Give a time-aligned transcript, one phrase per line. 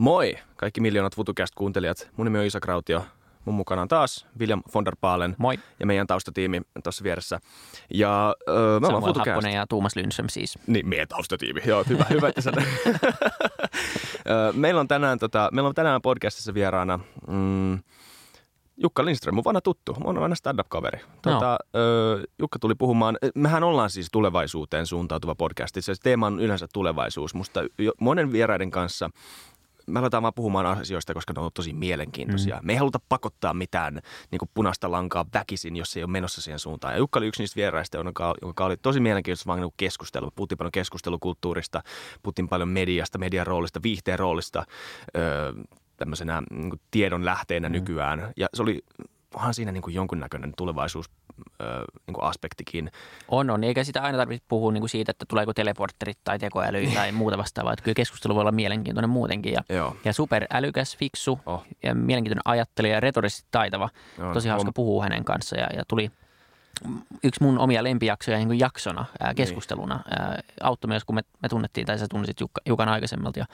[0.00, 2.10] Moi kaikki miljoonat futucast kuuntelijat.
[2.16, 3.04] Mun nimi on Isa Krautio.
[3.44, 5.58] Mun mukana on taas William von der Paalen Moi.
[5.80, 7.40] ja meidän taustatiimi tuossa vieressä.
[7.94, 9.26] Ja öö, me ollaan Samuel Futucast.
[9.28, 10.58] Happonen ja Tuomas Lynström siis.
[10.66, 11.60] Niin, meidän taustatiimi.
[11.66, 12.52] Joo, hyvä, hyvä että sä...
[14.52, 17.78] Meillä, on tänään, tota, meillä on tänään podcastissa vieraana mm,
[18.76, 21.00] Jukka Lindström, mun vanha tuttu, mun vanha stand-up-kaveri.
[21.22, 25.76] Tota, öö, Jukka tuli puhumaan, mehän ollaan siis tulevaisuuteen suuntautuva podcast.
[25.80, 27.34] Se teema on yleensä tulevaisuus.
[27.34, 29.10] Musta jo, monen vieraiden kanssa
[29.90, 32.56] me aletaan vaan puhumaan asioista, koska ne on tosi mielenkiintoisia.
[32.56, 32.66] Mm.
[32.66, 34.00] Me ei haluta pakottaa mitään
[34.30, 36.94] niin kuin punaista lankaa väkisin, jos se ei ole menossa siihen suuntaan.
[36.94, 40.30] Ja Jukka oli yksi niistä vieraista, joka, joka oli tosi mielenkiintoista vaan niin keskustelu.
[40.34, 41.82] Puhuttiin paljon keskustelukulttuurista,
[42.22, 44.64] puhuttiin paljon mediasta, median roolista, viihteen roolista,
[45.16, 45.52] öö,
[45.96, 47.72] tämmöisenä niin kuin tiedon lähteenä mm.
[47.72, 48.32] nykyään.
[48.36, 48.82] Ja se oli
[49.34, 51.10] onhan siinä niin kuin jonkunnäköinen tulevaisuus
[51.60, 52.90] öö, niin kuin aspektikin.
[53.28, 53.64] On, on.
[53.64, 57.38] Eikä sitä aina tarvitse puhua niin kuin siitä, että tuleeko teleportterit tai tekoäly tai muuta
[57.38, 57.72] vastaavaa.
[57.72, 59.52] Että kyllä keskustelu voi olla mielenkiintoinen muutenkin.
[59.52, 59.96] Ja, Joo.
[60.04, 61.64] ja superälykäs, fiksu Oh.
[61.82, 63.88] ja mielenkiintoinen ajattelija ja retorisesti taitava.
[64.18, 66.10] Joo, Tosi hauska on- puhua hänen kanssaan ja, ja tuli
[67.24, 70.00] yksi mun omia lempijaksoja niin kuin jaksona, ää, keskusteluna.
[70.10, 73.38] Ää, auttoi myös, kun me, me tunnettiin, tai sä tunnisit Jukka, Jukan aikaisemmalta.
[73.38, 73.46] Ja,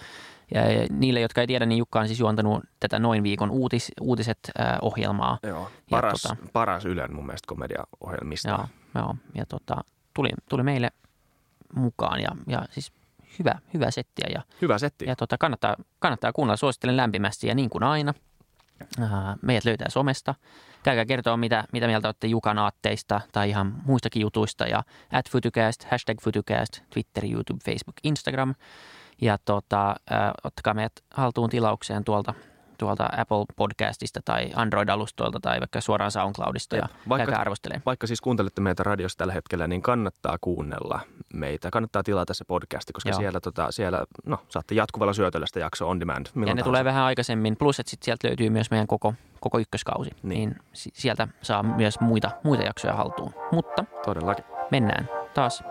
[0.55, 3.93] ja, ja niille, jotka ei tiedä, niin Jukka on siis juontanut tätä Noin viikon uutis,
[4.01, 5.39] uutiset ää, ohjelmaa.
[5.43, 5.71] Joo.
[5.91, 8.49] Paras, tota- paras Ylen mun mielestä komediaohjelmista.
[8.49, 9.15] Joo, joo.
[9.35, 9.77] Ja tota,
[10.15, 10.91] tuli, tuli meille
[11.75, 12.93] mukaan ja, ja siis
[13.39, 15.05] hyvä, hyvä settiä ja, Hyvä setti.
[15.05, 16.57] ja tota, kannattaa, kannattaa kuunnella.
[16.57, 18.15] Suosittelen lämpimästi ja niin kuin aina.
[19.43, 20.35] Meidät löytää somesta.
[20.83, 24.65] Käykää kertoa, mitä, mitä mieltä olette Jukan aatteista tai ihan muistakin jutuista.
[24.65, 28.55] Ja at Futucast, hashtag Futucast, Twitter, YouTube, Facebook, Instagram.
[29.21, 32.35] Ja tota, ää, ottakaa meidät haltuun tilaukseen tuolta,
[32.79, 37.83] tuolta Apple Podcastista tai Android-alustoilta tai vaikka suoraan SoundCloudista ja Vaikka- arvostelemaan.
[37.87, 41.01] Vaikka siis kuuntelette meitä radiossa tällä hetkellä, niin kannattaa kuunnella
[41.35, 41.69] meitä.
[41.71, 43.19] Kannattaa tilata se podcasti, koska Joo.
[43.19, 46.27] siellä, tota, siellä no, saatte jatkuvalla syötöllä sitä jaksoa on demand.
[46.27, 46.65] Ja ne tahansa.
[46.65, 50.29] tulee vähän aikaisemmin, plus että sit sieltä löytyy myös meidän koko, koko ykköskausi, Niin.
[50.51, 53.35] niin, si- sieltä saa myös muita, muita jaksoja haltuun.
[53.53, 54.45] Mutta Todellakin.
[54.71, 55.65] mennään taas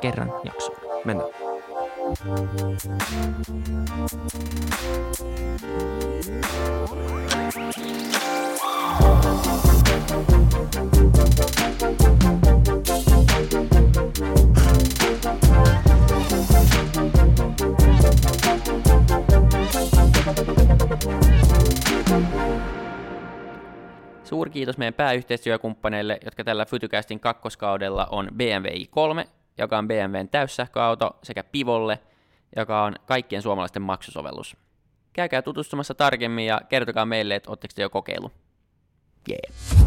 [0.00, 0.78] kerran jaksoon.
[1.04, 1.28] Mennään.
[2.12, 2.20] Suuri
[24.50, 29.24] kiitos meidän pääyhteistyökumppaneille, jotka tällä Fytycastin kakkoskaudella on BMW i3,
[29.58, 31.98] joka on BMWn täyssähköauto, sekä Pivolle,
[32.56, 34.56] joka on kaikkien suomalaisten maksusovellus.
[35.12, 38.30] Käykää tutustumassa tarkemmin ja kertokaa meille, että oletteko te jo kokeilu.
[39.28, 39.82] Yeah.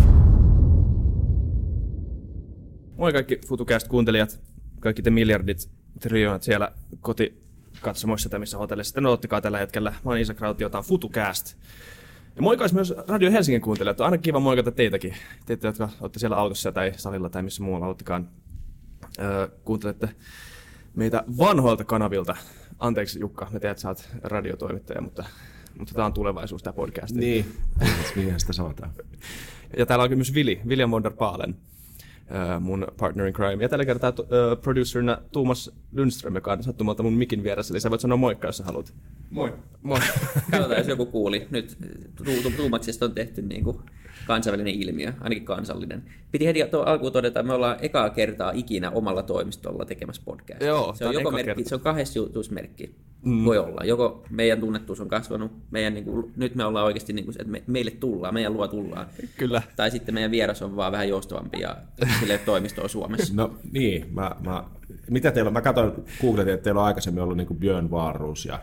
[2.98, 4.40] Moi kaikki FutuCast-kuuntelijat,
[4.80, 6.72] kaikki te miljardit, triljoonat siellä
[7.02, 9.90] kotikatsomoissa tai missä hotellissa sitten odottikaa tällä hetkellä.
[9.90, 11.58] Mä oon Isa Krautio, tää on FutuCast.
[12.36, 14.00] Ja moikais myös Radio Helsingin kuuntelijat.
[14.00, 15.16] On aina kiva moikata teitäkin.
[15.46, 18.30] Teitä, jotka olette siellä autossa tai salilla tai missä muualla olittekaan.
[19.20, 20.10] Öö, kuuntelette
[20.96, 22.36] meitä vanhoilta kanavilta.
[22.80, 25.26] Anteeksi Jukka, me tiedät, että sä oot radiotoimittaja, mutta,
[25.80, 27.16] mutta tämä on tulevaisuus, tämä podcast.
[27.16, 27.46] Niin,
[28.16, 28.92] mihin sitä sanotaan.
[29.78, 31.56] Ja täällä on myös Vili, William von der Paalen,
[32.60, 33.64] mun partner in crime.
[33.64, 34.14] Ja tällä kertaa
[34.62, 37.74] producerina Tuomas Lundström, joka on sattumalta mun mikin vieressä.
[37.74, 38.94] Eli sä voit sanoa moikka, jos sä haluat.
[39.30, 39.54] Moi.
[39.82, 40.00] Moi.
[40.52, 41.48] Katsotaan, jos joku kuuli.
[41.50, 41.78] Nyt
[42.16, 43.78] tu- tu- Tuumaksesta on tehty niin kuin
[44.26, 46.04] kansainvälinen ilmiö, ainakin kansallinen.
[46.32, 50.68] Piti heti to- alkuun todeta, että me ollaan ekaa kertaa ikinä omalla toimistolla tekemässä podcastia.
[50.68, 51.70] Joo, se on, on joko merkki, kerta.
[51.70, 52.96] se on kahdessa jutussa merkki.
[53.26, 53.46] Mm.
[53.46, 53.82] Voi olla.
[53.84, 57.52] Joko meidän tunnettuus on kasvanut, meidän, niin kuin, nyt me ollaan oikeasti, niin kuin, että
[57.52, 59.08] me, meille tullaan, meidän luo tullaan.
[59.38, 59.62] Kyllä.
[59.76, 61.78] Tai sitten meidän vieras on vaan vähän joustavampi ja
[62.20, 63.34] sille toimistoa Suomessa.
[63.36, 64.64] No niin, mä, mä,
[65.10, 65.54] mitä teillä on?
[65.54, 65.92] Mä katsoin,
[66.22, 68.60] googletin, että teillä on aikaisemmin ollut niin Björn Wahlroos ja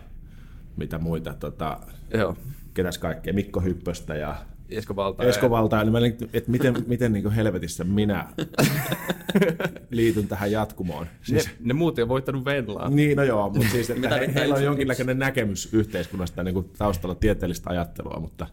[0.77, 1.81] mitä muita, tota,
[2.15, 2.37] Joo.
[2.75, 4.37] ketäs kaikkea, Mikko Hyppöstä ja
[4.77, 5.22] Esko Valta.
[5.22, 8.28] Esko Valtaa, niin että miten, miten niin helvetissä minä
[9.91, 11.06] liityn tähän jatkumoon.
[11.22, 12.91] Siis, Ne, ne muut ei voittanut Venlaa.
[12.91, 17.15] Niin, no joo, mutta siis, että he, heillä on jonkinlainen näkemys yhteiskunnasta niin kuin taustalla
[17.15, 18.47] tieteellistä ajattelua, mutta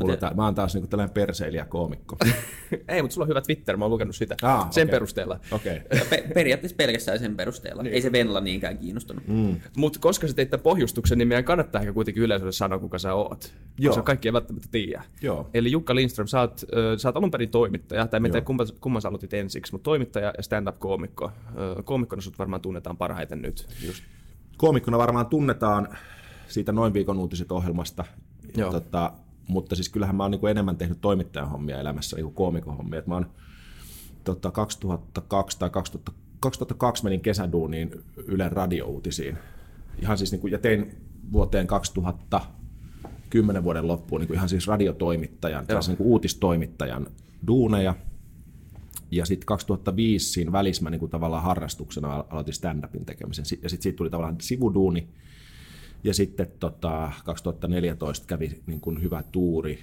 [0.00, 2.16] mulla Mutta- tää, mä oon taas niin kuin tällainen perseilijä koomikko.
[2.88, 4.36] Ei, mutta sulla on hyvä Twitter, mä oon lukenut sitä.
[4.42, 4.90] Ah, Sen okei.
[4.90, 5.40] perusteella.
[5.52, 5.80] Okei.
[5.92, 6.06] Okay.
[6.10, 7.82] Pe- periaatteessa pelkästään sen perusteella.
[7.82, 9.26] Ei se Venla niinkään kiinnostunut.
[9.28, 9.56] Mm.
[9.76, 13.14] Mutta koska sä teit tämän pohjustuksen, niin meidän kannattaa ehkä kuitenkin yleisölle sanoa, kuka sä
[13.14, 13.52] oot.
[13.78, 13.90] Joo.
[13.90, 15.02] Koska kaikki ei välttämättä tiedä.
[15.22, 15.50] Joo.
[15.54, 18.44] Eli Jukka Lindström, sä oot, ö, sä oot alun perin toimittaja, tai en tiedä Joo.
[18.44, 21.32] kumman, kumman sä aloitit ensiksi, mutta toimittaja ja stand-up-koomikko.
[21.78, 23.66] Ö, Koomikkona sut varmaan tunnetaan parhaiten nyt.
[23.86, 24.04] Just.
[24.56, 25.88] Koomikkona varmaan tunnetaan
[26.48, 28.04] siitä noin viikon uutiset ohjelmasta,
[28.56, 28.72] Joo.
[28.72, 29.12] tota,
[29.50, 32.98] mutta siis kyllähän mä oon niin enemmän tehnyt toimittajan hommia elämässä niin koomikon hommia.
[32.98, 33.30] Et mä oon
[34.24, 39.38] tota, 2002 tai 2000, 2002 menin kesäduuniin Ylen radiouutisiin.
[40.02, 40.96] Ihan siis niin kuin, ja tein
[41.32, 42.40] vuoteen 2000
[43.30, 47.06] kymmenen vuoden loppuun niin kuin ihan siis radiotoimittajan, niin kuin uutistoimittajan
[47.46, 47.94] duuneja.
[49.10, 53.42] Ja sitten 2005 siinä välissä mä niin kuin tavallaan harrastuksena aloitin stand-upin tekemisen.
[53.62, 55.08] Ja sitten siitä tuli tavallaan sivuduuni.
[56.04, 59.78] Ja sitten tota, 2014 kävi niin kuin hyvä tuuri,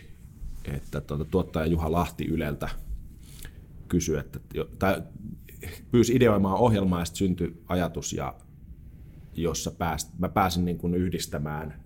[0.65, 2.69] että tuota, tuottaja Juha Lahti Yleltä
[3.87, 4.39] kysyi, että,
[4.79, 5.03] tai
[5.91, 8.35] pyysi ideoimaan ohjelmaa ja sitten syntyi ajatus, ja,
[9.33, 11.83] jossa pääst, mä pääsin niin kuin yhdistämään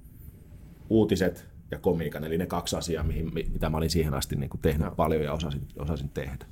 [0.89, 4.61] uutiset ja komiikan, eli ne kaksi asiaa, mihin, mitä mä olin siihen asti niin kuin
[4.61, 4.95] tehnyt no.
[4.95, 6.45] paljon ja osasin, osasin tehdä.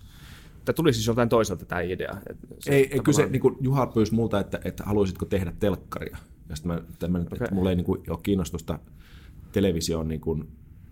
[0.66, 2.18] Tämä tuli siis joltain toiselta tämä idea?
[2.60, 6.18] Se, ei, ei kyse, niin kuin Juha pyysi multa, että, että haluaisitko tehdä telkkaria.
[6.50, 7.38] Ja sitten mä, tämän, okay.
[7.42, 8.80] että mulla ei niin kuin, ole kiinnostusta
[9.51, 10.48] televisioon niin kuin,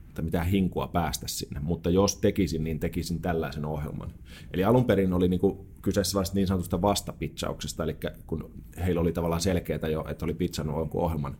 [0.07, 4.13] että mitään hinkua päästä sinne, mutta jos tekisin, niin tekisin tällaisen ohjelman.
[4.53, 8.51] Eli alun perin oli niin kuin kyseessä niin sanotusta vastapitsauksesta, eli kun
[8.85, 11.37] heillä oli tavallaan selkeää jo, että oli pitsannut jonkun ohjelman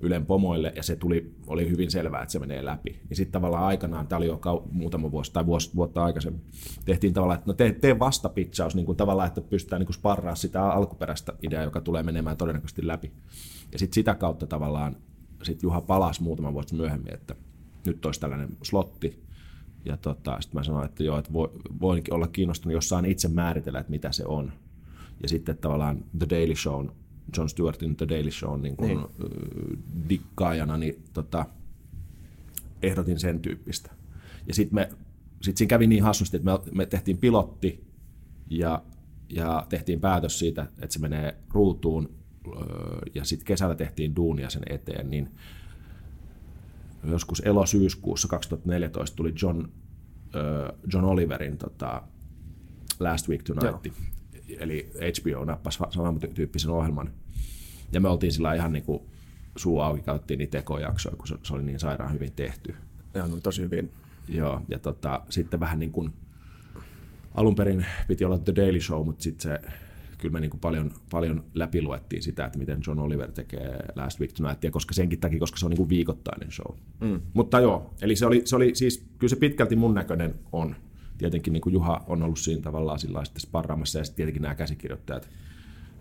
[0.00, 3.00] Ylen pomoille, ja se tuli, oli hyvin selvää, että se menee läpi.
[3.10, 6.42] Ja sitten tavallaan aikanaan, tämä oli jo kau- muutama vuosi tai vuosi, vuotta aikaisemmin,
[6.84, 10.34] tehtiin tavallaan, että no tee, tee vastapitsaus niin kuin tavallaan, että pystytään niin kuin sparraa
[10.34, 13.12] sitä alkuperäistä ideaa, joka tulee menemään todennäköisesti läpi.
[13.72, 14.96] Ja sitten sitä kautta tavallaan
[15.42, 17.34] sit Juha palasi muutama vuosi myöhemmin, että
[17.86, 19.24] nyt olisi tällainen slotti,
[19.84, 21.50] ja tota, sitten mä sanoin, että joo, että voi,
[21.80, 24.52] voinkin olla kiinnostunut, jos saan itse määritellä, että mitä se on.
[25.22, 26.86] Ja sitten tavallaan The Daily Show,
[27.36, 29.78] John Stewartin The Daily Show niin kuin niin.
[30.08, 31.46] dikkaajana, niin tota,
[32.82, 33.90] ehdotin sen tyyppistä.
[34.46, 34.90] Ja sitten me,
[35.42, 37.84] sit siinä kävi niin hassusti, että me, me tehtiin pilotti
[38.50, 38.82] ja,
[39.28, 42.10] ja tehtiin päätös siitä, että se menee ruutuun
[43.14, 45.30] ja sitten kesällä tehtiin duunia sen eteen, niin
[47.04, 49.68] joskus elosyyskuussa 2014 tuli John,
[50.92, 52.02] John Oliverin tota,
[53.00, 53.94] Last Week Tonight, Joo.
[54.58, 57.12] eli HBO nappasi samantyyppisen ohjelman.
[57.92, 59.02] Ja me oltiin sillä ihan niin kuin
[59.56, 62.74] suu auki, katsottiin niitä tekojaksoja, kun se, se oli niin sairaan hyvin tehty.
[63.14, 63.92] Joo, no, tosi hyvin.
[64.28, 66.12] Joo, ja tota, sitten vähän niin kuin,
[67.34, 69.70] alun perin piti olla The Daily Show, mutta sitten se
[70.24, 74.32] kyllä me niin kuin paljon, paljon läpiluettiin sitä, että miten John Oliver tekee Last Week
[74.32, 76.76] Tonightia, koska senkin takia, koska se on niin kuin viikoittainen show.
[77.00, 77.20] Mm.
[77.34, 80.76] Mutta joo, eli se oli, se oli siis, kyllä se pitkälti mun näköinen on.
[81.18, 84.54] Tietenkin niin kuin Juha on ollut siinä tavallaan sillä sitten sparraamassa ja sitten tietenkin nämä
[84.54, 85.28] käsikirjoittajat,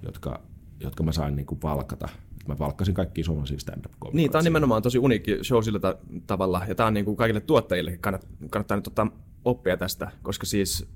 [0.04, 0.42] jotka,
[0.80, 2.10] jotka mä sain niin kuin valkata.
[2.48, 5.80] Mä valkkasin kaikki suomalaisia stand up Niin, tämä on nimenomaan tosi uniikki show sillä
[6.28, 9.08] tavalla, ja tämä on niin kuin kaikille tuottajille kannattaa, kannattaa nyt ottaa
[9.46, 10.88] oppia tästä, koska siis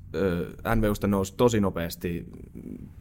[0.66, 2.26] äh, NVUsta nousi tosi nopeasti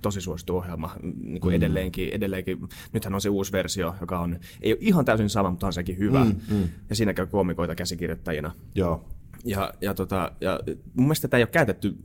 [0.06, 1.56] tosi suosittu ohjelma niin kuin mm.
[1.56, 2.68] edelleenkin, edelleenkin.
[2.92, 5.98] Nythän on se uusi versio, joka on, ei ole ihan täysin sama, mutta on sekin
[5.98, 6.24] hyvä.
[6.24, 6.68] Mm, mm.
[6.90, 8.52] Ja siinä käy koomikoita käsikirjoittajina.
[8.74, 9.04] Joo.
[9.44, 10.60] Ja, ja, tota, ja
[10.94, 11.96] mun mielestä tätä ei ole käytetty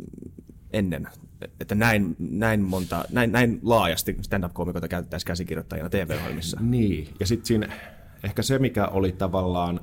[0.74, 1.08] ennen,
[1.60, 6.60] että näin, näin, monta, näin, näin laajasti stand-up-koomikoita käytettäisiin käsikirjoittajina TV-ohjelmissa.
[6.62, 7.74] Niin, ja sitten siinä
[8.24, 9.80] ehkä se, mikä oli tavallaan...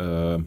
[0.00, 0.38] Öö,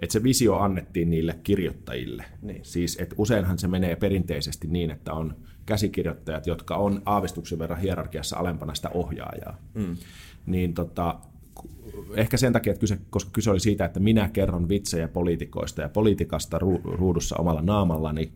[0.00, 2.24] että se visio annettiin niille kirjoittajille.
[2.42, 2.64] Niin.
[2.64, 5.36] Siis, että useinhan se menee perinteisesti niin, että on
[5.66, 9.58] käsikirjoittajat, jotka on aavistuksen verran hierarkiassa alempana sitä ohjaajaa.
[9.74, 9.96] Mm.
[10.46, 11.18] Niin tota,
[12.14, 15.88] ehkä sen takia, että kyse, koska kyse oli siitä, että minä kerron vitsejä poliitikoista ja
[15.88, 18.32] politiikasta ruudussa omalla naamallani,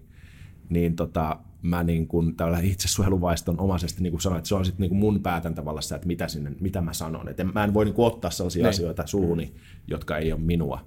[0.69, 4.81] niin tota, mä niin kuin tällä itsesuojeluvaiston omaisesti niin kuin sanoin, että se on sitten
[4.81, 7.29] niin kuin mun päätäntävallassa, että mitä, sinne, mitä mä sanon.
[7.29, 8.69] Että mä en voi niin kuin ottaa sellaisia ne.
[8.69, 8.75] Niin.
[8.75, 9.55] asioita suuhuni,
[9.89, 10.85] jotka ei ole minua.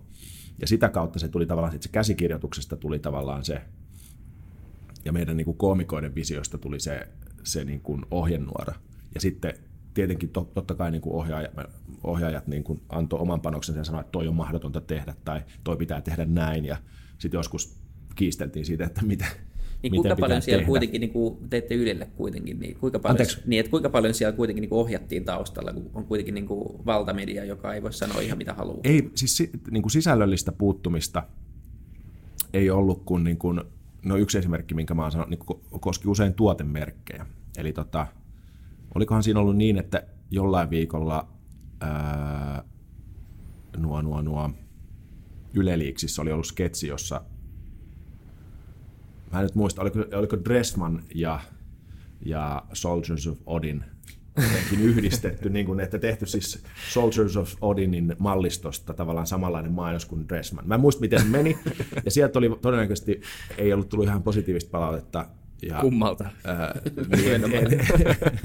[0.61, 3.61] Ja sitä kautta se tuli tavallaan, se käsikirjoituksesta tuli tavallaan se,
[5.05, 7.07] ja meidän niin kuin koomikoiden visiosta tuli se,
[7.43, 8.75] se niin kuin ohjenuora.
[9.15, 9.53] Ja sitten
[9.93, 11.51] tietenkin to, totta kai niin kuin ohjaajat,
[12.03, 15.77] ohjaajat niin kuin antoi oman panoksensa ja sanoi, että toi on mahdotonta tehdä tai toi
[15.77, 16.65] pitää tehdä näin.
[16.65, 16.77] Ja
[17.17, 17.79] sitten joskus
[18.15, 19.25] kiisteltiin siitä, että mitä,
[19.91, 20.67] niin kuinka paljon siellä tehdä?
[20.67, 24.61] kuitenkin niin kuin teitte Ylelle kuitenkin, niin kuinka paljon, niin, että kuinka paljon siellä kuitenkin
[24.61, 28.37] niin kuin ohjattiin taustalla, kun on kuitenkin niin kuin valtamedia, joka ei voi sanoa ihan
[28.37, 28.81] mitä haluaa?
[28.83, 31.23] Ei, siis niin kuin sisällöllistä puuttumista
[32.53, 33.61] ei ollut kuin, niin kuin
[34.05, 37.25] no yksi esimerkki, minkä mä oon sanonut, niin koski usein tuotemerkkejä.
[37.57, 38.07] Eli tota,
[38.95, 41.27] olikohan siinä ollut niin, että jollain viikolla
[41.81, 42.63] ää,
[43.77, 44.49] nuo, nuo, nuo
[45.53, 47.21] Yleliiksissä oli ollut sketsi, jossa
[49.31, 51.39] mä en nyt muista, oliko, oliko Dressman ja,
[52.25, 53.83] ja Soldiers of Odin
[54.37, 60.29] jotenkin yhdistetty, niin kuin, että tehty siis Soldiers of Odinin mallistosta tavallaan samanlainen mainos kuin
[60.29, 60.67] Dressman.
[60.67, 61.57] Mä en muista, miten se meni,
[62.05, 63.21] ja sieltä oli todennäköisesti,
[63.57, 65.27] ei ollut tullut ihan positiivista palautetta,
[65.61, 66.29] ja, Kummalta?
[66.43, 66.81] Ää,
[67.15, 67.79] niin, en, en,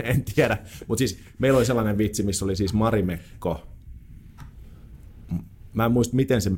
[0.02, 0.58] en tiedä,
[0.88, 3.66] mutta siis meillä oli sellainen vitsi, missä oli siis Marimekko.
[5.72, 6.50] Mä en muista, miten se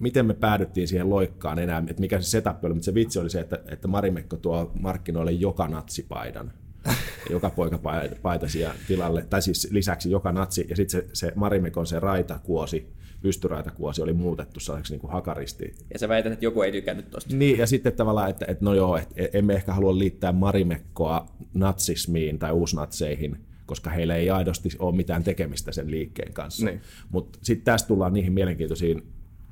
[0.00, 3.30] miten me päädyttiin siihen loikkaan enää, että mikä se setup oli, mutta se vitsi oli
[3.30, 6.52] se, että, että Marimekko tuo markkinoille joka natsipaidan.
[7.30, 7.80] joka poika
[8.22, 12.92] paitasia tilalle, tai siis lisäksi joka natsi, ja sitten se, se Marimekon se raitakuosi,
[13.22, 15.74] pystyraitakuosi oli muutettu sellaiseksi niin kuin hakaristi.
[15.92, 17.36] Ja sä väität, että joku ei tykännyt tosta.
[17.36, 22.38] Niin, ja sitten tavallaan, että, että no joo, että emme ehkä halua liittää Marimekkoa natsismiin
[22.38, 26.66] tai uusnatseihin, koska heillä ei aidosti ole mitään tekemistä sen liikkeen kanssa.
[26.66, 26.80] Niin.
[27.10, 29.02] Mutta sitten tästä tullaan niihin mielenkiintoisiin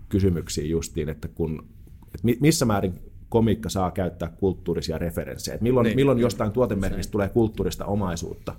[0.09, 1.67] kysymyksiin justiin, että kun
[2.15, 2.95] että missä määrin
[3.29, 5.55] komiikka saa käyttää kulttuurisia referenssejä.
[5.55, 8.55] Että milloin, niin, milloin jostain tuotemerkistä tulee kulttuurista omaisuutta,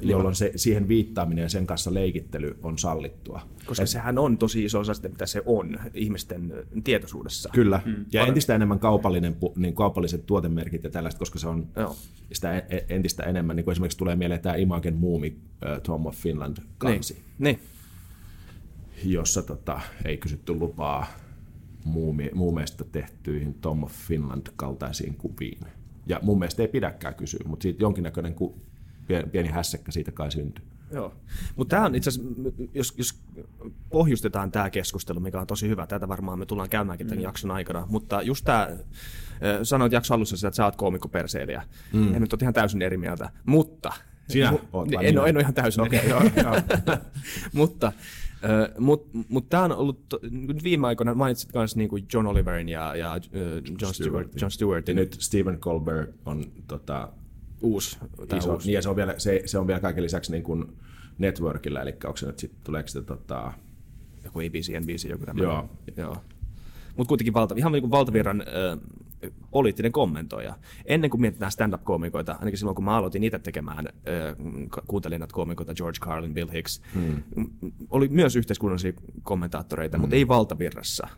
[0.00, 3.40] jolloin se, siihen viittaaminen ja sen kanssa leikittely on sallittua.
[3.66, 6.52] Koska Et, sehän on tosi iso osa sitä, mitä se on ihmisten
[6.84, 7.50] tietoisuudessa.
[7.52, 8.04] Kyllä, mm.
[8.12, 11.96] ja entistä enemmän kaupallinen, niin kaupalliset tuotemerkit ja tällaiset, koska se on Joo.
[12.32, 13.56] sitä entistä enemmän.
[13.56, 17.14] Niin kuin esimerkiksi tulee mieleen tämä Imagen Muumi uh, Tom of Finland kansi.
[17.14, 17.24] Niin.
[17.38, 17.60] niin
[19.04, 21.06] jossa tota, ei kysytty lupaa
[21.84, 25.60] muume, muumeista tehtyihin Tom of Finland kaltaisiin kuviin.
[26.06, 28.60] Ja mun mielestä ei pidäkään kysyä, mutta siitä jonkinnäköinen ku,
[29.06, 30.64] pieni, pieni hässäkkä siitä kai syntyy.
[30.92, 31.14] Joo,
[31.56, 32.32] mutta tämä on itse asiassa,
[32.74, 33.20] jos, jos
[33.90, 37.24] pohjustetaan tämä keskustelu, mikä on tosi hyvä, tätä varmaan me tullaan käymäänkin tämän mm.
[37.24, 38.68] jakson aikana, mutta just tämä,
[39.62, 41.62] sanoit jakso alussa sitä, että sä oot koomikko perseilijä,
[41.92, 42.14] mm.
[42.14, 43.92] en nyt ole ihan täysin eri mieltä, mutta...
[44.28, 47.00] Sinä oot en, en, ole, en ole ihan täysin okay, eri mieltä.
[47.52, 47.92] mutta
[48.78, 50.20] mutta mut tämä on ollut, to,
[50.62, 54.96] viime aikoina mainitsit myös niinku John Oliverin ja, ja uh, John, Stewart, John Stewartin.
[54.96, 57.08] Ja nyt Stephen Colbert on tota,
[57.60, 57.98] uusi.
[58.36, 58.66] Iso, uusi.
[58.66, 60.64] Niin, ja se on vielä, se, se on vielä kaiken lisäksi niin kuin
[61.18, 63.52] networkilla, eli onko se nyt sitten, tuleeko se tota...
[64.24, 65.52] Joku ABC, NBC, joku tämmöinen.
[65.52, 65.68] Joo.
[65.96, 66.16] Joo.
[66.96, 68.78] Mutta kuitenkin valta, ihan niin kuin valtavirran äh,
[69.50, 70.54] poliittinen kommentoija.
[70.84, 73.88] Ennen kuin mietitään stand-up-koomikoita, ainakin silloin kun mä aloitin itse tekemään,
[74.86, 77.22] kuuntelin näitä koomikoita, George Carlin, Bill Hicks, hmm.
[77.90, 78.92] oli myös yhteiskunnallisia
[79.22, 80.02] kommentaattoreita, hmm.
[80.02, 81.08] mutta ei valtavirrassa.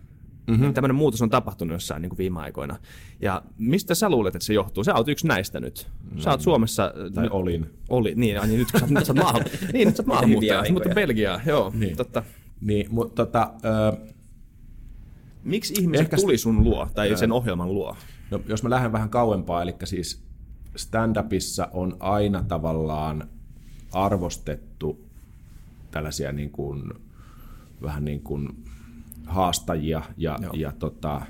[0.49, 0.75] Mm-hmm.
[0.75, 2.77] Tämmöinen muutos on tapahtunut jossain niin kuin viime aikoina.
[3.21, 4.85] Ja mistä sä luulet, että se johtuu?
[4.85, 5.89] Sä oot yksi näistä nyt.
[6.19, 6.93] Sä oot Suomessa...
[7.15, 7.67] Tai nyt, olin.
[7.89, 10.65] Oli, niin, niin nyt kun sä, nyt sä oot maahan, niin, nyt sä oot maahanmuuttaja,
[10.73, 11.97] mutta Belgia, joo, niin.
[11.97, 12.23] totta.
[12.61, 14.15] Niin, mutta tota, äh,
[15.45, 17.97] Miksi ihmiset Ehkä tuli sun luo tai sen ohjelman luo?
[18.31, 20.23] No, jos mä lähden vähän kauempaa, eli siis
[20.77, 23.29] stand-upissa on aina tavallaan
[23.93, 25.09] arvostettu
[25.91, 26.93] tällaisia niin kuin,
[27.83, 28.65] vähän niin kuin
[29.27, 31.23] haastajia ja, ja tota,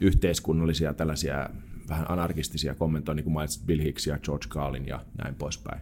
[0.00, 1.50] yhteiskunnallisia tällaisia
[1.88, 5.80] vähän anarkistisia kommentoja, niin kuin mainitsit Bill Hicks ja George Carlin ja näin poispäin.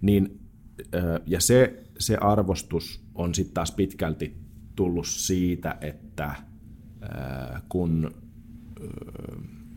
[0.00, 0.40] Niin,
[1.26, 4.36] ja se, se arvostus on sitten taas pitkälti
[4.76, 6.34] tullut siitä, että
[7.68, 8.10] kun,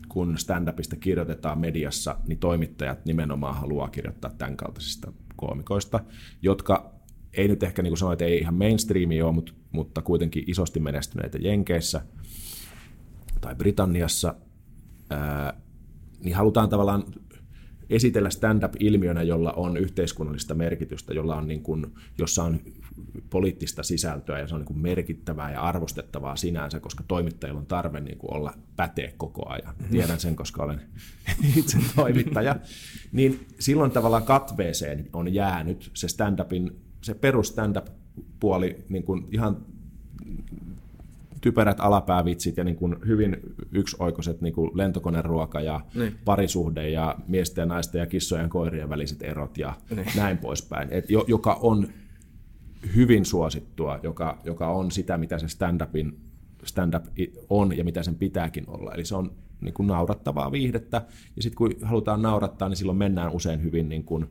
[0.08, 6.00] kun stand-upista kirjoitetaan mediassa, niin toimittajat nimenomaan haluaa kirjoittaa tämän kaltaisista koomikoista,
[6.42, 6.94] jotka
[7.32, 10.80] ei nyt ehkä niin kuin sanoin, että ei ihan mainstreami ole, mutta, mutta kuitenkin isosti
[10.80, 12.00] menestyneitä Jenkeissä
[13.40, 14.34] tai Britanniassa,
[15.10, 15.60] ää,
[16.24, 17.04] niin halutaan tavallaan
[17.90, 21.86] esitellä stand-up-ilmiönä, jolla on yhteiskunnallista merkitystä, jolla on niin kuin,
[22.18, 22.60] jossa on
[23.30, 28.00] poliittista sisältöä ja se on niin kuin merkittävää ja arvostettavaa sinänsä, koska toimittajilla on tarve
[28.00, 29.74] niin kuin olla päteä koko ajan.
[29.90, 30.80] Tiedän sen, koska olen
[31.56, 32.56] itse toimittaja.
[33.12, 36.70] Niin silloin tavallaan katveeseen on jäänyt se stand-upin,
[37.02, 39.66] se perus stand-up-puoli niin kuin ihan
[41.40, 43.36] typerät alapäävitsit ja niin kuin hyvin
[43.72, 46.18] yksioikoiset niin kuin lentokoneruoka ja niin.
[46.24, 50.06] parisuhde ja miesten ja naisten ja kissojen ja koirien väliset erot ja niin.
[50.16, 51.88] näin poispäin, Et jo, joka on
[52.96, 56.28] hyvin suosittua, joka, joka on sitä, mitä se stand-upin
[56.64, 57.04] stand-up
[57.50, 58.94] on ja mitä sen pitääkin olla.
[58.94, 61.02] Eli se on niin kuin naurattavaa viihdettä,
[61.36, 64.26] ja sitten kun halutaan naurattaa, niin silloin mennään usein hyvin, niin kuin,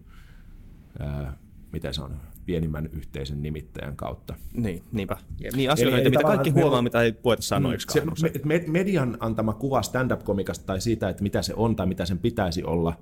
[1.00, 1.38] ää,
[1.72, 4.36] miten se on, pienimmän yhteisen nimittäjän kautta.
[4.54, 5.18] Niin, niinpä.
[5.39, 5.54] Jep.
[5.54, 7.88] Niin asioita, eli, mitä kaikki huomaa, mitä ei voita sanoiksi.
[8.16, 12.20] Se, me, median antama kuva stand-up-komikasta tai siitä, että mitä se on tai mitä sen
[12.20, 13.00] pitäisi olla,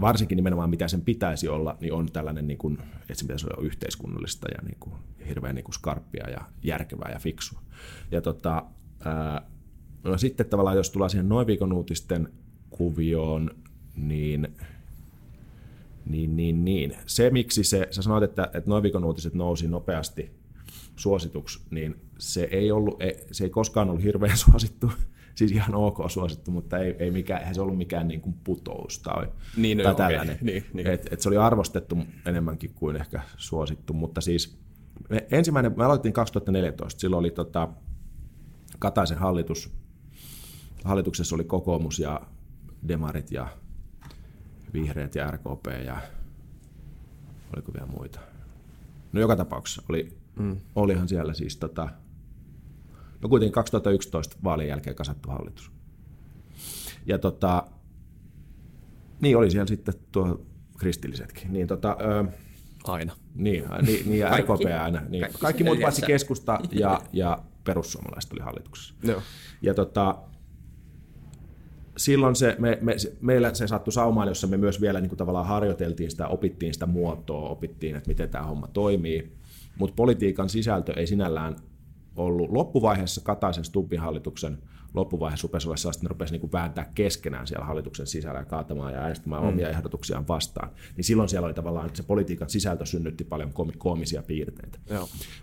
[0.00, 3.66] varsinkin nimenomaan mitä sen pitäisi olla, niin on tällainen, niin kuin, että se pitäisi olla
[3.66, 4.94] yhteiskunnallista ja niin kuin,
[5.28, 7.60] hirveän niin kuin skarppia ja järkevää ja fiksua.
[8.10, 8.64] Ja tota,
[9.04, 9.42] ää,
[10.04, 12.28] no sitten tavallaan, jos tullaan siihen noin viikon uutisten
[12.70, 13.50] kuvioon,
[13.96, 14.48] niin
[16.04, 16.96] niin, niin, niin.
[17.06, 20.30] Se, miksi se, sä sanoit, että, että noin viikon uutiset nousi nopeasti
[20.96, 22.98] suosituksi, niin se ei, ollut,
[23.32, 24.92] se ei koskaan ollut hirveän suosittu,
[25.34, 28.98] siis ihan ok suosittu, mutta ei, ei, mikään, eihän se ollut mikään niin kuin putous
[28.98, 29.26] tai,
[29.56, 30.08] niin, tai okay.
[30.08, 30.38] tällainen.
[30.46, 30.86] Niin, niin.
[30.86, 34.58] Et, et se oli arvostettu enemmänkin kuin ehkä suosittu, mutta siis
[35.10, 37.68] me, ensimmäinen, me aloitettiin 2014, silloin oli tota,
[38.78, 39.72] Kataisen hallitus,
[40.84, 42.20] hallituksessa oli kokoomus ja
[42.88, 43.48] demarit ja
[44.72, 46.00] vihreät ja RKP ja
[47.56, 48.20] oliko vielä muita.
[49.12, 50.56] No joka tapauksessa oli, mm.
[50.74, 51.88] olihan siellä siis tota,
[53.20, 55.72] no kuitenkin 2011 vaalien jälkeen kasattu hallitus.
[57.06, 57.66] Ja tota,
[59.20, 60.46] niin oli siellä sitten tuo
[60.78, 61.52] kristillisetkin.
[61.52, 62.24] Niin, tota, ö,
[62.84, 63.16] Aina.
[63.34, 64.52] niin, niin, niin ja Kaikki.
[64.52, 65.00] RKP aina.
[65.08, 65.20] Niin.
[65.20, 68.94] Kaikki Kaikki muut paitsi keskusta ja, ja perussuomalaiset oli hallituksessa.
[69.02, 69.22] Joo.
[69.62, 70.18] Ja tota,
[72.00, 75.18] silloin se, me, me, se, meillä se sattui saumaan, jossa me myös vielä niin kuin
[75.18, 79.32] tavallaan harjoiteltiin sitä, opittiin sitä muotoa, opittiin, että miten tämä homma toimii.
[79.78, 81.56] Mutta politiikan sisältö ei sinällään
[82.16, 84.58] ollut loppuvaiheessa Kataisen Stubbin hallituksen
[84.94, 88.92] loppuvaiheessa rupesi olla sellaista, että ne rupesi niin vääntää keskenään siellä hallituksen sisällä ja kaatamaan
[88.92, 89.48] ja äänestämään mm.
[89.48, 90.70] omia ehdotuksiaan vastaan.
[90.96, 94.78] Niin silloin siellä oli tavallaan, että se politiikan sisältö synnytti paljon koomisia piirteitä.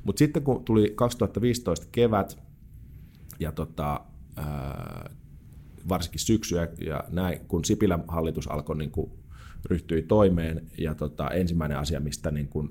[0.03, 2.37] Mutta sitten kun tuli 2015 kevät
[3.39, 4.01] ja tota,
[5.89, 9.11] varsinkin syksyä ja näin, kun Sipilän hallitus alkoi niin kuin,
[9.65, 12.69] ryhtyi toimeen ja tota, ensimmäinen asia, mistä niin kuin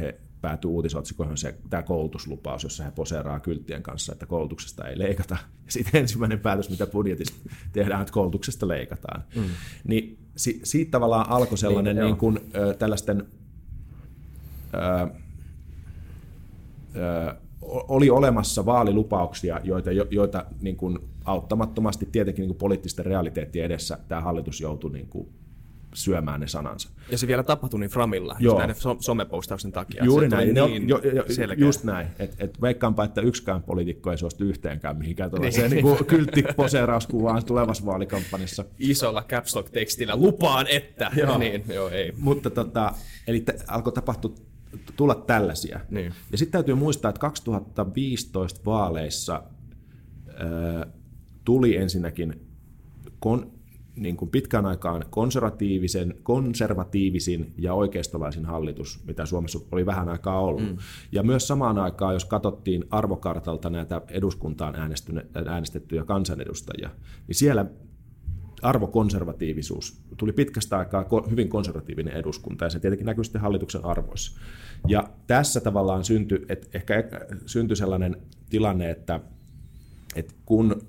[0.00, 4.98] he, päätyi uutisotsikoihin, on se, tämä koulutuslupaus, jossa he poseeraa kylttien kanssa, että koulutuksesta ei
[4.98, 5.36] leikata.
[5.66, 7.34] Ja sitten ensimmäinen päätös, mitä budjetissa
[7.72, 9.24] tehdään, että koulutuksesta leikataan.
[9.36, 9.42] Mm.
[9.84, 13.26] Niin si, siitä tavallaan alkoi sellainen Niin, niin kuin, ö, tällaisten
[14.74, 15.08] ö,
[16.96, 17.36] ö,
[17.68, 23.98] oli olemassa vaalilupauksia, joita, jo- joita niin kuin auttamattomasti tietenkin niin kuin poliittisten realiteettien edessä
[24.08, 25.28] tämä hallitus joutui niin kuin
[25.94, 26.88] syömään ne sanansa.
[27.10, 28.58] Ja se vielä tapahtui niin Framilla, Joo.
[28.58, 30.04] näiden so- somepostausten takia.
[30.04, 31.66] Juuri se näin, ne Niin jo, jo, selkeä.
[31.66, 32.06] just näin.
[32.18, 35.84] Et, et veikkaanpa, että yksikään poliitikko ei suostu yhteenkään mihinkään tuollaiseen niin.
[35.84, 38.64] niin kylttiposeerauskuvaan tulevassa vaalikampanjassa.
[38.78, 41.10] Isolla caps lock tekstillä lupaan, että.
[41.16, 41.38] Joo.
[41.38, 42.12] Niin, joo, ei.
[42.18, 42.92] Mutta tota,
[43.26, 44.34] eli t- alkoi tapahtua
[44.96, 45.80] tulla tällaisia.
[45.90, 46.12] Niin.
[46.32, 49.42] Ja sitten täytyy muistaa, että 2015 vaaleissa
[50.28, 50.86] ö,
[51.44, 52.48] tuli ensinnäkin
[53.18, 53.52] kon,
[53.96, 60.62] niin kuin pitkään aikaan konservatiivisen, konservatiivisin ja oikeistolaisin hallitus, mitä Suomessa oli vähän aikaa ollut.
[60.62, 60.76] Mm.
[61.12, 64.74] Ja myös samaan aikaan, jos katsottiin arvokartalta näitä eduskuntaan
[65.46, 66.90] äänestettyjä kansanedustajia,
[67.26, 67.66] niin siellä
[68.62, 70.02] arvokonservatiivisuus.
[70.16, 74.40] Tuli pitkästä aikaa hyvin konservatiivinen eduskunta, ja se tietenkin näkyy sitten hallituksen arvoissa.
[74.86, 77.04] Ja tässä tavallaan syntyi, että ehkä
[77.46, 78.16] syntyi sellainen
[78.50, 79.20] tilanne, että,
[80.16, 80.82] että kun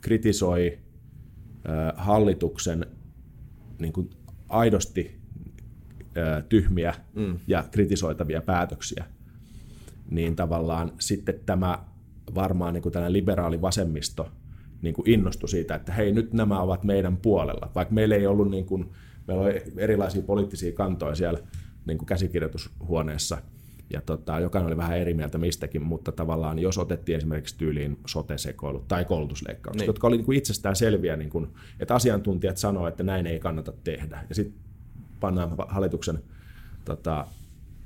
[0.00, 0.78] kritisoi
[1.94, 2.86] hallituksen
[3.78, 4.10] niin kuin
[4.48, 5.20] aidosti
[6.48, 7.38] tyhmiä mm.
[7.46, 9.04] ja kritisoitavia päätöksiä,
[10.10, 11.78] niin tavallaan sitten tämä
[12.34, 14.28] varmaan niin kuin tällainen liberaali vasemmisto
[14.82, 18.50] niin kuin innostui siitä, että hei nyt nämä ovat meidän puolella, vaikka meillä ei ollut
[18.50, 18.90] niin kuin,
[19.26, 21.38] meillä oli erilaisia poliittisia kantoja siellä
[21.90, 23.38] niin kuin käsikirjoitushuoneessa,
[23.90, 28.88] ja tota, jokainen oli vähän eri mieltä mistäkin, mutta tavallaan jos otettiin esimerkiksi tyyliin sote-sekoilut
[28.88, 29.86] tai koulutusleikkaukset, niin.
[29.86, 31.48] jotka oli niin kuin itsestään selviä, niin kuin,
[31.80, 34.60] että asiantuntijat sanoivat, että näin ei kannata tehdä, ja sitten
[35.20, 36.22] pannaan hallituksen
[36.84, 37.26] tota,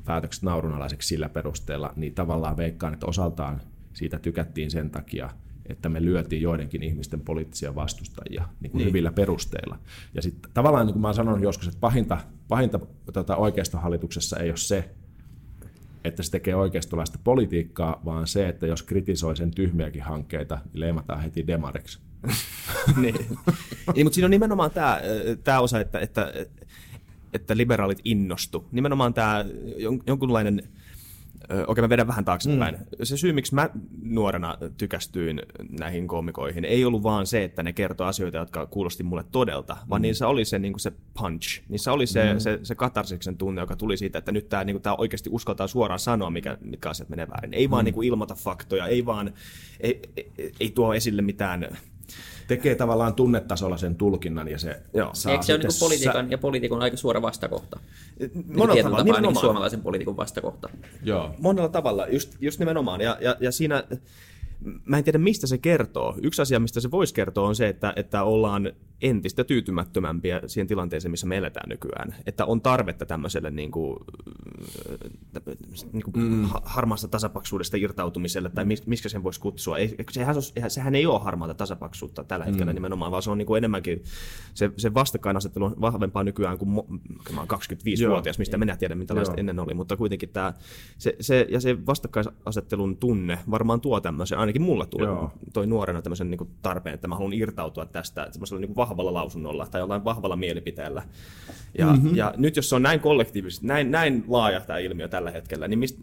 [0.04, 3.60] päätökset naurunalaiseksi sillä perusteella, niin tavallaan veikkaan, että osaltaan
[3.92, 5.30] siitä tykättiin sen takia,
[5.66, 8.88] että me lyötiin joidenkin ihmisten poliittisia vastustajia niin kuin niin.
[8.88, 9.78] hyvillä perusteilla.
[10.14, 12.80] Ja sitten tavallaan, niin kuin mä oon sanonut joskus, että pahinta, pahinta
[13.12, 14.90] tota, oikeistohallituksessa ei ole se,
[16.04, 21.22] että se tekee oikeistolaista politiikkaa, vaan se, että jos kritisoi sen tyhmiäkin hankkeita, niin leimataan
[21.22, 21.98] heti demariksi.
[23.00, 23.14] niin.
[23.94, 25.00] niin, mutta siinä on nimenomaan tämä,
[25.44, 26.32] tämä osa, että, että,
[27.32, 28.68] että liberaalit innostu.
[28.72, 29.44] Nimenomaan tämä
[29.76, 30.62] jon- jonkunlainen,
[31.66, 32.74] okei mä vedän vähän taaksepäin.
[32.74, 32.84] Mm.
[33.02, 33.70] Se syy, miksi mä
[34.02, 35.42] nuorena tykästyin
[35.80, 40.00] näihin komikoihin, ei ollut vaan se, että ne kertoo asioita, jotka kuulosti mulle todelta, vaan
[40.00, 40.02] Mm.
[40.02, 41.62] niissä oli se, niin se punch.
[41.68, 42.38] Niissä oli se, mm.
[42.38, 45.98] se, se katarsiksen tunne, joka tuli siitä, että nyt tämä niin tää oikeasti uskaltaa suoraan
[46.00, 47.54] sanoa, mikä, mitkä asiat menee väärin.
[47.54, 47.84] Ei vaan Mm.
[47.84, 49.32] niin kuin ilmoita faktoja, ei vaan,
[49.80, 51.68] ei, ei, ei tuo esille mitään
[52.46, 55.10] Tekee tavallaan tunnetasolla sen tulkinnan ja se Joo.
[55.12, 57.80] saa Eikö se ole niin politiikan ja poliitikon aika suora vastakohta?
[58.20, 60.68] Monella Monella tavalla, tavalla, niin suomalaisen poliitikon vastakohta.
[61.02, 61.34] Joo.
[61.38, 63.00] monella tavalla, just, just nimenomaan.
[63.00, 63.84] Ja, ja, ja siinä,
[64.84, 66.18] mä en tiedä mistä se kertoo.
[66.22, 68.72] Yksi asia, mistä se voisi kertoa, on se, että, että ollaan
[69.02, 72.14] entistä tyytymättömämpiä siihen tilanteeseen, missä me eletään nykyään.
[72.26, 73.96] Että on tarvetta tämmöiselle niin kuin,
[75.92, 76.48] niin kuin mm.
[76.64, 79.78] harmaasta tasapaksuudesta irtautumiselle, tai mis, miskä sen voisi kutsua.
[79.78, 80.34] Ei, sehän,
[80.68, 82.74] sehän ei ole harmaata tasapaksuutta tällä hetkellä mm.
[82.74, 84.02] nimenomaan, vaan se on niin kuin enemmänkin,
[84.54, 86.86] se, se vastakkainasettelu on vahvempaa nykyään kuin mo,
[87.32, 89.40] mä oon 25-vuotias, mistä minä tiedän, minkälaista Joo.
[89.40, 90.52] ennen oli, mutta kuitenkin tämä,
[90.98, 95.32] se, se, ja se vastakkainasettelun tunne varmaan tuo tämmöisen, ainakin mulla tuli, Joo.
[95.52, 99.80] toi nuorena tämmöisen niin tarpeen, että mä haluan irtautua tästä semmoisella niin vahvalla lausunnolla tai
[99.80, 101.02] jollain vahvalla mielipiteellä.
[101.78, 101.94] Ja, Mhm.
[101.96, 102.16] mm-hmm.
[102.16, 105.78] ja nyt jos se on näin kollektiivisesti, näin, näin laaja tämä ilmiö tällä hetkellä, niin
[105.78, 106.00] mistä...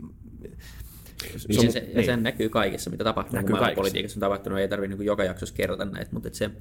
[1.48, 3.76] Niin se, se, ja sen näkyy kaikessa, mitä tapahtuu Näkyy näkyy kaikessa.
[3.82, 4.60] politiikassa on tapahtunut.
[4.60, 6.52] Ei tarvitse niin joka jaksossa kerrota näitä, mutta se,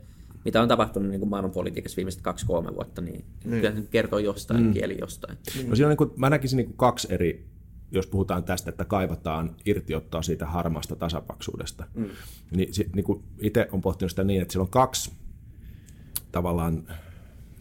[0.44, 3.60] mitä on tapahtunut niin maailmanpolitiikassa viimeiset kaksi-kolme vuotta, niin, niin.
[3.60, 4.72] kyllä se kertoo jostain, mm.
[4.72, 5.38] kieli jostain.
[5.68, 7.46] No siinä on niin kuin, mä näkisin niin kuin kaksi eri,
[7.92, 11.84] jos puhutaan tästä, että kaivataan irtiottoa siitä harmaasta tasapaksuudesta.
[11.94, 12.08] Mm.
[12.56, 15.12] Niin, niin kuin itse on pohtinut sitä niin, että siellä on kaksi
[16.32, 16.82] tavallaan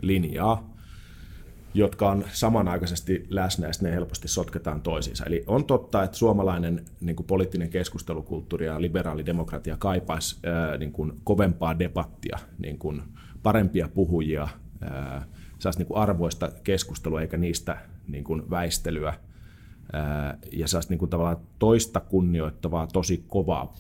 [0.02, 0.70] linjaa.
[1.74, 5.26] jotka on samanaikaisesti läsnä ja ne helposti sotketaan toisiinsa.
[5.26, 10.92] Eli on totta, että suomalainen niin kuin poliittinen keskustelukulttuuri ja liberaali demokratia kaipaisi ää, niin
[10.92, 13.02] kuin kovempaa debattia, niin kuin
[13.44, 14.48] parempia puhujia,
[14.82, 15.26] ää,
[15.60, 19.14] saisi niin kuin arvoista keskustelua eikä niistä niin kuin väistelyä
[20.52, 23.74] ja saisi niin kuin tavallaan toista kunnioittavaa, tosi kovaa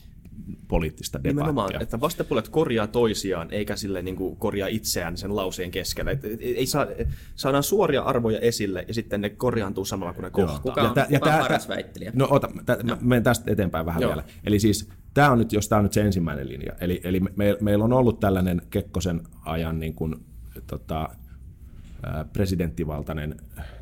[0.67, 1.33] poliittista debattia.
[1.33, 6.11] Nimenomaan, että vastapuolet korjaa toisiaan, eikä sille niin kuin korjaa itseään sen lauseen keskellä.
[6.11, 6.87] Et, ei saa,
[7.35, 10.59] saadaan suoria arvoja esille ja sitten ne korjaantuu samalla, kun ne kohtaa.
[10.59, 12.11] Kuka on, ja, tä, ja kuka on paras väittelijä?
[12.15, 14.09] No ota, tä, mä menen tästä eteenpäin vähän Joo.
[14.09, 14.23] vielä.
[14.43, 16.73] Eli siis tämä on nyt, jos tämä on nyt se ensimmäinen linja.
[16.81, 20.15] Eli, eli me, meillä on ollut tällainen Kekkosen ajan niin kuin,
[20.67, 21.09] tota,
[22.33, 23.35] presidenttivaltainen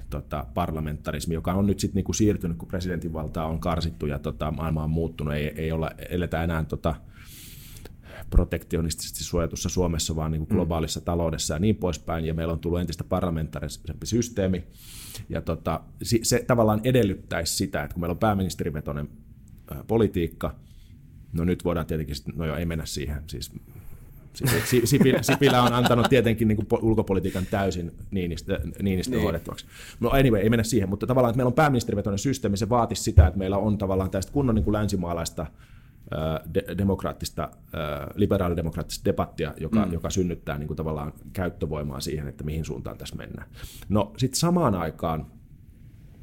[0.09, 4.83] tota, parlamentarismi, joka on nyt sitten niinku siirtynyt, kun presidentinvaltaa on karsittu ja tota, maailma
[4.83, 5.33] on muuttunut.
[5.33, 6.95] Ei, ei olla, eletä enää tota,
[8.29, 11.03] protektionistisesti suojatussa Suomessa, vaan niin kuin globaalissa mm.
[11.03, 14.63] taloudessa ja niin poispäin, ja meillä on tullut entistä parlamentaarisempi systeemi,
[15.29, 15.81] ja tota,
[16.23, 19.09] se tavallaan edellyttäisi sitä, että kun meillä on pääministerivetoinen
[19.87, 20.55] politiikka,
[21.33, 23.51] no nyt voidaan tietenkin, no joo, ei mennä siihen, siis
[24.83, 29.23] Sipilä, Sipilä on antanut tietenkin niin kuin ulkopolitiikan täysin Niinistö, Niinistö niin.
[29.23, 29.65] hoidettavaksi.
[29.99, 33.27] No anyway, ei mennä siihen, mutta tavallaan, että meillä on pääministerivetoinen systeemi, se vaatisi sitä,
[33.27, 35.45] että meillä on tavallaan tästä kunnon niin kuin länsimaalaista
[36.53, 37.49] de- demokraattista,
[38.15, 39.93] liberaalidemokraattista debattia, joka, mm.
[39.93, 43.49] joka synnyttää niin kuin tavallaan käyttövoimaa siihen, että mihin suuntaan tässä mennään.
[43.89, 45.25] No sitten samaan aikaan,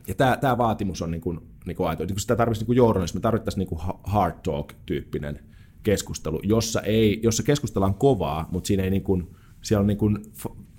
[0.09, 2.77] ja tämä, tämä vaatimus on niin kuin, niin kuin aito, niin kuin sitä tarvitsisi niin
[2.77, 5.41] journalismi, me tarvittaisiin niin kuin hard talk-tyyppinen
[5.85, 10.19] keskustelu, jossa, ei, jossa keskustellaan kovaa, mutta siinä ei niin kuin, siellä on niin kuin,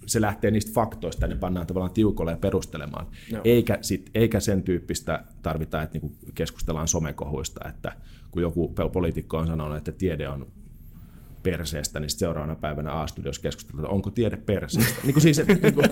[0.05, 3.07] se lähtee niistä faktoista ja ne pannaan tavallaan tiukolle ja perustelemaan.
[3.43, 7.95] Eikä, sit, eikä sen tyyppistä tarvita, että niin keskustellaan somekohuista, että
[8.31, 10.47] kun joku poliitikko on sanonut, että tiede on
[11.43, 14.93] perseestä, niin seuraavana päivänä A-studiossa keskustellaan, että onko tiede perseestä.
[15.03, 15.85] niin kuin siis, että, niin kuin,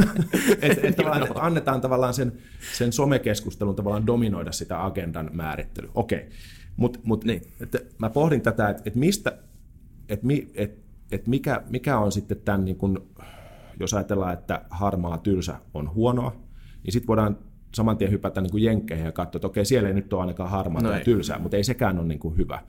[0.62, 2.32] et, et tavallaan, että annetaan tavallaan sen,
[2.72, 5.90] sen somekeskustelun tavallaan dominoida sitä agendan määrittelyä.
[5.94, 6.30] Okei, okay.
[6.76, 9.38] Mutta mut, niin, että mä pohdin tätä, että, että mistä,
[10.08, 13.06] että, mi, että, että mikä, mikä on sitten tämän, niin kun,
[13.80, 16.36] jos ajatellaan, että harmaa tylsä on huonoa,
[16.82, 17.38] niin sitten voidaan
[17.74, 20.50] saman tien hypätä niin kuin jenkkeihin ja katsoa, että okei, siellä ei nyt ole ainakaan
[20.50, 22.62] harmaa no tai tylsää, mutta ei sekään ole niin kuin hyvä.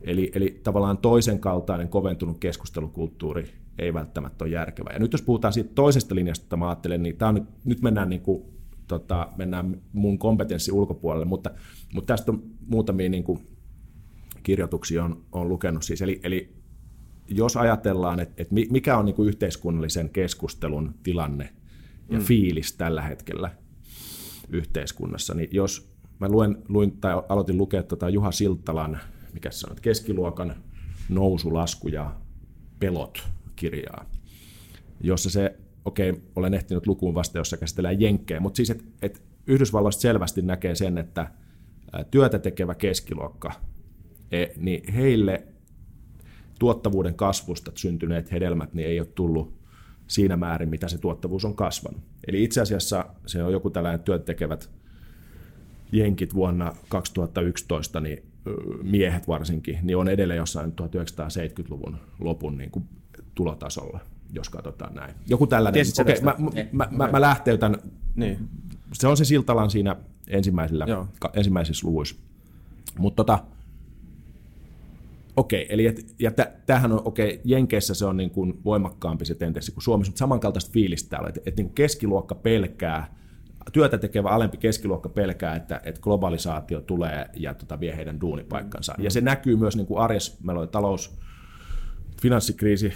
[0.00, 4.90] Eli, eli tavallaan toisen kaltainen koventunut keskustelukulttuuri ei välttämättä ole järkevä.
[4.92, 7.82] Ja nyt jos puhutaan siitä toisesta linjasta, että mä ajattelen, niin tämä on nyt, nyt
[7.82, 8.42] mennään niin kuin
[8.90, 11.50] tota, mennään mun kompetenssi ulkopuolelle, mutta,
[11.94, 13.46] mutta tästä on muutamia niin kuin,
[14.42, 16.02] kirjoituksia on, on lukenut siis.
[16.02, 16.54] Eli, eli
[17.28, 21.52] jos ajatellaan, että, että mikä on niin kuin yhteiskunnallisen keskustelun tilanne
[22.10, 22.24] ja mm.
[22.24, 23.50] fiilis tällä hetkellä
[24.48, 28.98] yhteiskunnassa, niin jos mä luen, luin tai aloitin lukea tuota Juha Siltalan,
[29.32, 30.54] mikä se on, keskiluokan
[31.08, 32.16] nousu, lasku ja
[32.78, 34.10] pelot kirjaa,
[35.00, 39.22] jossa se okei, okay, olen ehtinyt lukuun vasta, jossa käsitellään jenkkejä, mutta siis, että et
[39.46, 41.30] Yhdysvalloista selvästi näkee sen, että
[42.10, 43.52] työtä tekevä keskiluokka,
[44.32, 45.46] e, niin heille
[46.58, 49.60] tuottavuuden kasvusta syntyneet hedelmät niin ei ole tullut
[50.06, 52.00] siinä määrin, mitä se tuottavuus on kasvanut.
[52.26, 54.70] Eli itse asiassa se on joku tällainen työtä tekevät
[55.92, 58.22] jenkit vuonna 2011, niin
[58.82, 62.84] miehet varsinkin, niin on edelleen jossain 1970-luvun lopun niin kuin
[63.34, 64.00] tulotasolla
[64.32, 65.14] jos katsotaan näin.
[65.26, 65.86] Joku tällainen.
[66.00, 66.34] Okei, okay, mä,
[66.72, 67.76] mä, mä, mä lähteytän.
[68.14, 68.48] Niin.
[68.92, 69.96] Se on se Siltalan siinä
[70.28, 70.86] ensimmäisillä,
[71.20, 72.16] ka, ensimmäisissä luvuissa.
[72.98, 73.38] Mutta tota,
[75.36, 76.30] okei, okay, eli et, ja
[76.66, 80.18] tämähän on, okei, okay, Jenkeissä se on niin kuin voimakkaampi se tendenssi kuin Suomessa, mutta
[80.18, 83.14] samankaltaista fiilistä täällä, että, että niin keskiluokka pelkää,
[83.72, 88.94] työtä tekevä alempi keskiluokka pelkää, että, että globalisaatio tulee ja tota, vie heidän duunipaikkansa.
[88.98, 89.04] Mm.
[89.04, 91.18] Ja se näkyy myös niin kuin arjessa, meillä oli talous,
[92.22, 92.92] finanssikriisi,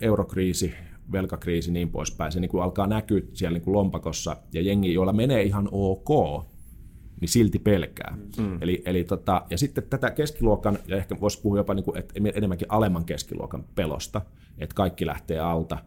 [0.00, 0.74] eurokriisi,
[1.12, 5.12] velkakriisi niin poispäin, se niin kuin alkaa näkyä siellä niin kuin lompakossa, ja jengi, joilla
[5.12, 6.08] menee ihan ok,
[7.20, 8.16] niin silti pelkää.
[8.38, 8.58] Mm.
[8.60, 12.14] Eli, eli tota, ja sitten tätä keskiluokan, ja ehkä voisi puhua jopa niin kuin, että
[12.34, 14.22] enemmänkin alemman keskiluokan pelosta,
[14.58, 15.78] että kaikki lähtee alta,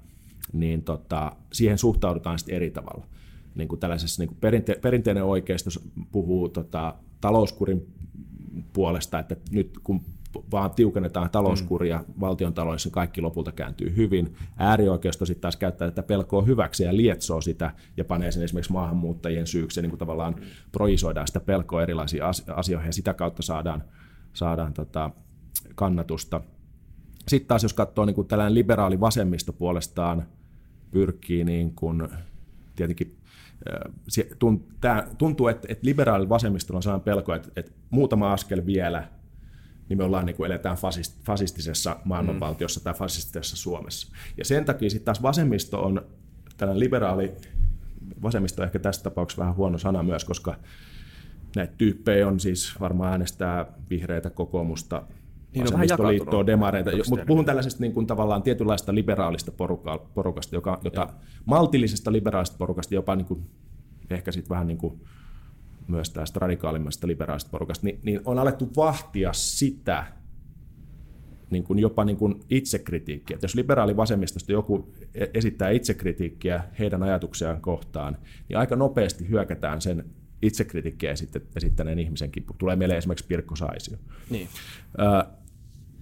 [0.53, 3.05] niin tota, siihen suhtaudutaan sitten eri tavalla.
[3.55, 5.69] Niin kuin tällaisessa niin kuin perinte- perinteinen oikeisto
[6.11, 7.87] puhuu tota, talouskurin
[8.73, 10.01] puolesta, että nyt kun
[10.51, 12.13] vaan tiukennetaan talouskuria mm.
[12.19, 14.35] valtion taloudessa, kaikki lopulta kääntyy hyvin.
[14.57, 19.47] Äärioikeisto sitten taas käyttää tätä pelkoa hyväksi ja lietsoo sitä ja panee sen esimerkiksi maahanmuuttajien
[19.47, 20.41] syyksi, niin kuin tavallaan mm.
[20.71, 22.23] projisoidaan sitä pelkoa erilaisiin
[22.55, 23.83] asioihin ja sitä kautta saadaan,
[24.33, 25.11] saadaan tota
[25.75, 26.41] kannatusta.
[27.27, 30.27] Sitten taas jos katsoo niin kuin tällainen liberaali vasemmisto puolestaan
[30.91, 32.07] pyrkii niin kuin,
[32.75, 33.17] tietenkin
[35.17, 39.07] tuntuu, että, että liberaali vasemmistolla on sellainen pelko, että, että muutama askel vielä–
[39.89, 42.83] niin me ollaan niin kuin eletään fasist, fasistisessa maailmanvaltiossa mm.
[42.83, 44.15] tai fasistisessa Suomessa.
[44.37, 46.01] Ja sen takia sitten taas vasemmisto on
[46.57, 47.33] tällainen liberaali
[48.21, 50.55] vasemmisto on ehkä tässä tapauksessa vähän huono sana myös, koska
[51.55, 55.03] näitä tyyppejä on siis varmaan äänestää vihreitä kokoomusta,
[55.53, 61.09] Niin vasemmistoliittoa, demareita, mutta puhun tällaisesta niin kuin tavallaan tietynlaista liberaalista poruka, porukasta, joka, jota
[61.45, 63.49] maltillisesta liberaalista porukasta, jopa niin kuin,
[64.09, 65.01] ehkä sitten vähän niin kuin
[65.87, 70.05] myös tästä radikaalimmasta liberaalista porukasta, niin, niin on alettu vahtia sitä,
[71.49, 73.35] niin kuin jopa niin kuin itsekritiikkiä.
[73.35, 78.17] Että jos liberaali vasemmistosta joku e- esittää itsekritiikkiä heidän ajatuksiaan kohtaan,
[78.49, 80.05] niin aika nopeasti hyökätään sen
[80.41, 81.13] itsekritiikkiä
[81.55, 82.57] esittäneen ihmisen kimppuun.
[82.57, 83.97] Tulee mieleen esimerkiksi Pirkko Saisio.
[84.29, 84.47] Niin.
[84.99, 85.29] Ö,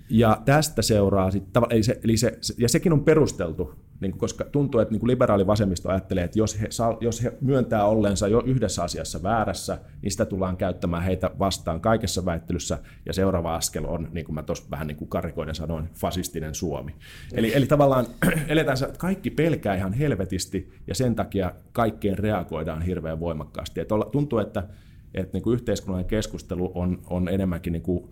[0.10, 4.44] Ja tästä seuraa sitten, eli se, eli se- ja sekin on perusteltu, niin kuin, koska
[4.44, 6.70] tuntuu, että niin kuin liberaali vasemmisto ajattelee, että jos he,
[7.02, 12.26] jos he myöntää olleensa jo yhdessä asiassa väärässä, niin sitä tullaan käyttämään heitä vastaan kaikessa
[12.26, 16.56] väittelyssä, ja seuraava askel on, niin kuin mä tuossa vähän niin kuin karikoiden sanoin, fasistinen
[16.56, 16.96] Suomi.
[17.34, 18.06] Eli, eli tavallaan
[18.48, 23.82] eletään, että kaikki pelkää ihan helvetisti, ja sen takia kaikkeen reagoidaan hirveän voimakkaasti.
[23.82, 24.68] Että olla, tuntuu, että,
[25.14, 28.10] että niin kuin yhteiskunnallinen keskustelu on, on enemmänkin niin kuin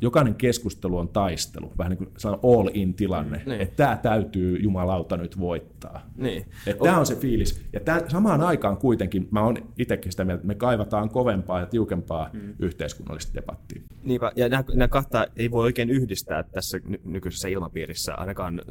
[0.00, 3.60] jokainen keskustelu on taistelu, vähän niin kuin sellainen all-in tilanne, Niin.
[3.60, 6.10] että tämä täytyy jumalauta nyt voittaa.
[6.16, 6.46] Niin.
[6.66, 7.64] Että tämä on se fiilis.
[7.72, 11.66] Ja tämän, samaan aikaan kuitenkin, mä oon itsekin sitä mieltä, että me kaivataan kovempaa ja
[11.66, 12.54] tiukempaa mm.
[12.58, 13.82] yhteiskunnallista debattia.
[14.04, 18.62] Niinpä, ja nämä, nämä kahta ei voi oikein yhdistää tässä ny- nykyisessä ilmapiirissä, ainakaan,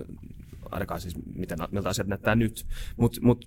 [0.71, 2.65] ainakaan siis miten, miltä asiat näyttää nyt.
[2.97, 3.45] Mutta mut,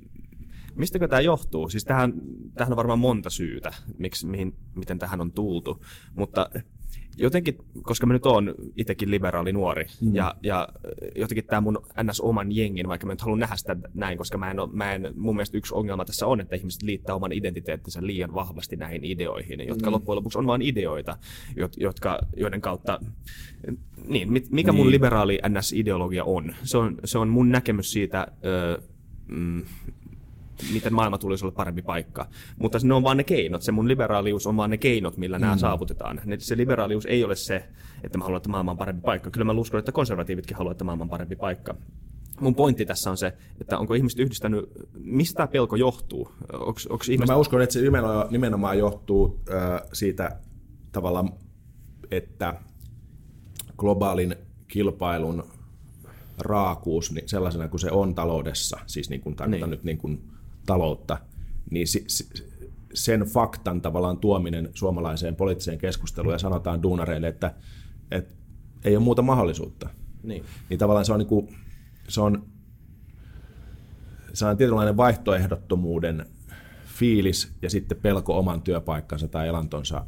[0.75, 1.69] mistäkö tämä johtuu?
[1.69, 2.13] Siis tähän,
[2.55, 6.51] tähän on varmaan monta syytä, miksi, mihin, miten tähän on tultu, mutta
[7.17, 10.15] jotenkin, koska mä nyt oon itsekin liberaali nuori, mm.
[10.15, 10.69] ja, ja
[11.17, 14.61] jotenkin tämä mun NS-oman jengin, vaikka mä nyt haluan nähdä sitä näin, koska mä en,
[14.61, 18.35] oo- mä en, mun mielestä yksi ongelma tässä on, että ihmiset liittää oman identiteettinsä liian
[18.35, 19.93] vahvasti näihin ideoihin, jotka mm.
[19.93, 21.17] loppujen lopuksi on vain ideoita,
[21.51, 23.01] jot- jotka, joiden kautta,
[24.09, 24.91] niin, mikä mun Niin.
[24.91, 26.55] liberaali NS-ideologia on?
[26.63, 28.83] Se on, se on mun näkemys siitä, ö,
[29.29, 29.63] mm,
[30.73, 32.27] miten maailma tulisi olla parempi paikka.
[32.59, 33.63] Mutta ne on vaan ne keinot.
[33.63, 36.21] Se mun liberaalius on vaan ne keinot, millä nämä saavutetaan.
[36.25, 37.65] Ne- Se liberaalius ei ole se,
[38.05, 39.31] että mä haluan, että maailma on parempi paikka.
[39.31, 41.75] Kyllä mä uskon, että konservatiivitkin haluavat, että maailma on parempi paikka.
[42.41, 44.65] Mun pointti tässä on se, että onko ihmiset yhdistänyt,
[44.99, 46.33] mistä tämä pelko johtuu?
[46.53, 47.29] Onko No ihmiset...
[47.29, 50.41] mä uskon, että se nimenomaan, nimenomaan johtuu äh, siitä
[50.93, 51.33] tavallaan,
[52.11, 52.55] että
[53.77, 54.35] globaalin
[54.69, 55.45] kilpailun
[56.39, 59.71] raakuus niin sellaisena kuin se on taloudessa, siis niin kuin Niin.
[59.71, 60.23] nyt niin kuin
[60.71, 61.19] taloutta,
[61.71, 62.29] niin si, si,
[62.95, 67.55] sen faktan tavallaan tuominen suomalaiseen poliittiseen keskusteluun ja sanotaan duunareille, että,
[68.11, 68.35] että
[68.85, 69.89] ei ole muuta mahdollisuutta.
[70.23, 70.45] Niin.
[70.69, 71.57] Niin tavallaan se on, niin kuin,
[72.09, 72.47] se on,
[74.33, 76.27] se on tietynlainen vaihtoehdottomuuden
[76.87, 80.07] fiilis ja sitten pelko oman työpaikkansa tai elantonsa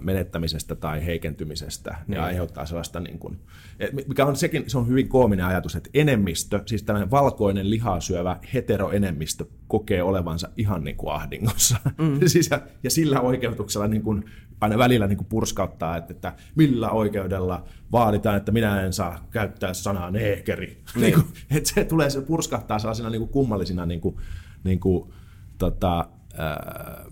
[0.00, 1.96] menettämisestä tai heikentymisestä.
[2.06, 3.38] Ne aiheuttaa sellaista, niin kuin,
[3.80, 8.00] et mikä on sekin, se on hyvin koominen ajatus, että enemmistö, siis tällainen valkoinen lihaa
[8.00, 11.76] syövä heteroenemmistö kokee olevansa ihan niin kuin ahdingossa.
[11.98, 12.20] Mm.
[12.26, 14.24] siis ja, ja sillä oikeutuksella niin kuin,
[14.60, 19.74] aina välillä niin kuin purskauttaa, että, että millä oikeudella vaaditaan, että minä en saa käyttää
[19.74, 20.82] sanaa neekeri.
[21.00, 21.14] Niin.
[21.14, 24.16] kuin, että se tulee, se purskahtaa sellaisena niin kuin kummallisina niin kuin,
[24.64, 25.12] niin kuin,
[25.58, 26.08] tota,
[26.40, 27.06] äh,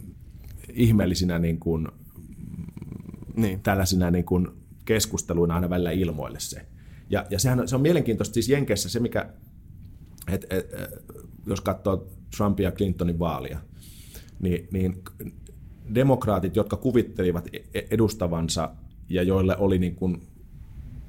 [0.72, 1.88] ihmeellisinä niin kuin,
[3.36, 3.60] Niin.
[3.60, 4.48] tällaisina niin kuin
[4.84, 6.66] keskusteluina aina välillä ilmoille se.
[7.10, 9.28] Ja, ja sehän on, se on mielenkiintoista siis Jenkeissä se, mikä,
[10.28, 10.90] et, et, et,
[11.46, 13.60] jos katsoo Trumpin ja Clintonin vaalia,
[14.40, 15.02] niin, niin
[15.94, 18.74] demokraatit, jotka kuvittelivat e- edustavansa
[19.08, 20.22] ja joille oli niin kuin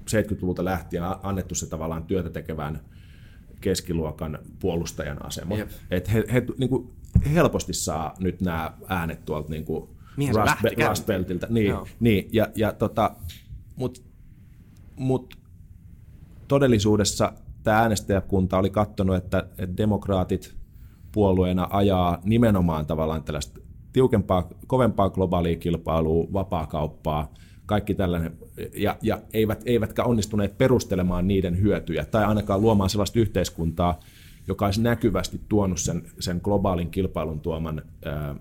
[0.10, 2.82] 70-luvulta lähtien annettu se tavallaan työtä tekevään
[3.62, 5.58] keskiluokan puolustajan asema.
[5.58, 5.70] Jep.
[5.92, 6.90] Että he, he niin kuin
[7.34, 10.88] helposti saa nyt nämä äänet tuolta niin kuin Mihin se Rust, käyntiin?
[10.88, 11.48] Rust Beltiltä.
[11.50, 11.88] Niin, Joo.
[12.00, 13.16] niin ja, ja tota,
[13.76, 14.02] mutta
[14.96, 15.38] mut
[16.48, 20.56] todellisuudessa tämä äänestäjäkunta oli katsonut, että, että demokraatit
[21.12, 23.62] puolueena ajaa nimenomaan tavallaan tällaista
[23.94, 27.34] tiukempaa, kovempaa globaalia kilpailua, vapaakauppaa,
[27.66, 28.38] kaikki tällainen,
[28.76, 34.00] ja, ja eivät, eivätkä onnistuneet perustelemaan niiden hyötyjä, tai ainakaan luomaan sellaista yhteiskuntaa,
[34.48, 38.36] joka olisi näkyvästi tuonut sen, sen globaalin kilpailun tuoman ää,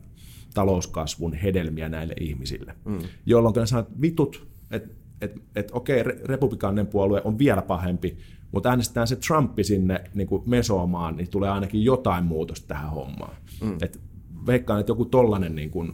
[0.55, 2.75] talouskasvun hedelmiä näille ihmisille.
[2.85, 2.99] Mm.
[3.27, 8.19] Jolloin ne sanoo, että vitut, että et, et, okei, re- republikaaninen puolue on vielä pahempi,
[8.53, 13.37] mutta äänestetään se Trumpi sinne niin kuin mesoamaan, niin tulee ainakin jotain muutosta tähän hommaan.
[13.61, 13.77] Mm.
[13.83, 14.01] Et
[14.47, 15.93] veikkaan, että joku tollanen, niin kuin,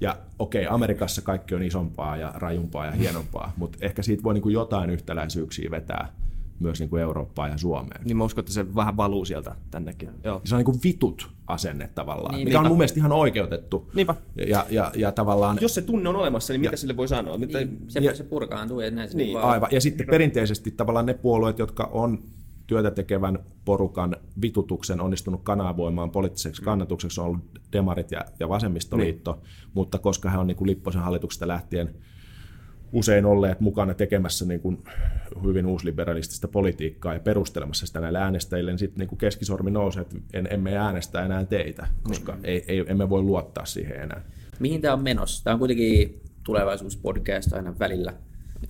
[0.00, 4.42] ja okei, Amerikassa kaikki on isompaa ja rajumpaa ja hienompaa, mutta ehkä siitä voi niin
[4.42, 6.12] kuin jotain yhtäläisyyksiä vetää
[6.60, 8.00] myös niin kuin Eurooppaan ja Suomeen.
[8.04, 10.10] Niin mä uskon, että se vähän valuu sieltä tännekin.
[10.24, 10.40] Joo.
[10.44, 12.68] Se on niin kuin vitut asenne tavallaan, Niin, mikä on niinpä.
[12.68, 13.90] mun mielestä ihan oikeutettu.
[13.94, 14.14] Niinpä.
[14.48, 15.58] Ja, ja, ja tavallaan...
[15.60, 17.38] Jos se tunne on olemassa, niin mitä sille voi sanoa?
[17.38, 17.58] Mitä...
[17.58, 19.68] Niin, se, Ja- se purkaantuu ja näin se Niin, niin, vaan Aivan.
[19.72, 22.18] Ja sitten perinteisesti tavallaan ne puolueet, jotka on
[22.66, 27.40] työtä tekevän porukan vitutuksen onnistunut kanavoimaan poliittiseksi kannatukseksi on ollut
[27.72, 29.44] demarit ja, ja vasemmistoliitto, niin.
[29.74, 31.94] mutta koska he on niin kuin Lipposen hallituksesta lähtien
[32.92, 34.84] usein olleet mukana tekemässä niin kuin
[35.42, 40.48] hyvin uusliberalistista politiikkaa ja perustelemassa sitä näille äänestäjille, niin sitten niin keskisormi nousee, että en,
[40.50, 42.38] emme äänestä enää teitä, koska mm.
[42.44, 44.22] ei, ei, emme voi luottaa siihen enää.
[44.60, 45.44] Mihin tämä on menossa?
[45.44, 48.14] Tämä on kuitenkin tulevaisuuspodcast aina välillä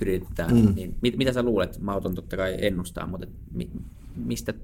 [0.01, 0.55] yritetään.
[0.55, 0.75] Mm.
[0.75, 1.79] Niin, mit, mitä sä luulet?
[1.81, 3.71] Mä otan totta kai ennustaa, mutta mi,
[4.17, 4.55] mistä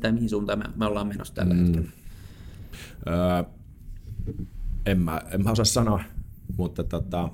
[0.00, 1.64] tai mihin suuntaan me, me ollaan menossa tällä mm.
[1.64, 1.88] hetkellä?
[3.06, 3.44] Öö,
[4.86, 6.02] en, mä, en mä osaa sanoa,
[6.56, 7.28] mutta tota,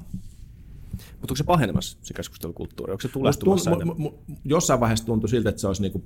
[0.93, 2.93] mutta onko se pahenemassa se keskustelukulttuuri?
[2.93, 6.05] Onko se tulehtumassa tunt, m- m- Jossain vaiheessa tuntui siltä, että se olisi niinku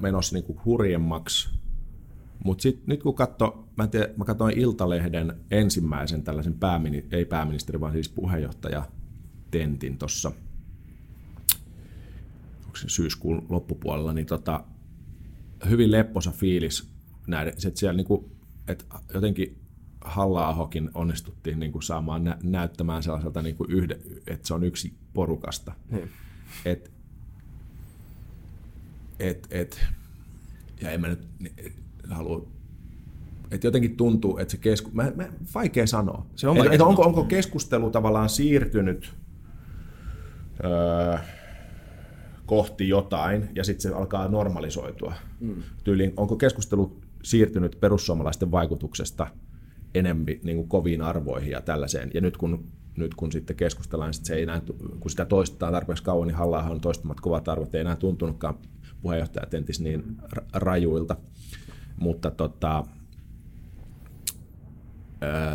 [0.00, 1.48] menossa niinku hurjemmaksi.
[2.44, 7.92] Mutta nyt kun katso, mä, tiedä, mä katsoin Iltalehden ensimmäisen tällaisen päämini, ei pääministeri, vaan
[7.92, 8.86] siis puheenjohtaja
[9.50, 10.32] Tentin tuossa
[12.86, 14.64] syyskuun loppupuolella, niin tota,
[15.68, 16.88] hyvin lepposa fiilis
[17.26, 18.30] näiden, että siellä niinku,
[18.68, 19.65] että jotenkin
[20.06, 24.94] halla onnistuttiin niin kuin saamaan nä- näyttämään sellaiselta, niin kuin yhde, että se on yksi
[25.14, 25.72] porukasta.
[25.90, 26.08] Hmm.
[26.64, 26.90] Et,
[29.18, 29.86] et, et,
[30.80, 31.26] ja en mä nyt
[31.58, 31.72] et,
[32.10, 32.46] halua
[33.50, 34.90] että jotenkin tuntuu, että se kesku...
[34.92, 36.26] Mä, mä, vaikea sanoa.
[36.36, 39.14] Se on et, et onko, onko keskustelu tavallaan siirtynyt
[40.64, 41.18] öö,
[42.46, 45.14] kohti jotain ja sitten se alkaa normalisoitua.
[45.40, 45.62] Mm.
[45.84, 49.26] Tyyliin, onko keskustelu siirtynyt perussuomalaisten vaikutuksesta–
[49.96, 52.10] enempi niin kuin koviin arvoihin ja tällaiseen.
[52.14, 52.64] Ja nyt kun,
[52.96, 54.62] nyt kun sitten keskustellaan, niin se ei enää,
[55.00, 58.58] kun sitä toistetaan tarpeeksi kauan, niin halla on toistamat kovat arvot, ei enää tuntunutkaan
[59.02, 60.16] puheenjohtajat entis niin
[60.52, 61.16] rajuilta.
[61.96, 62.84] Mutta tota,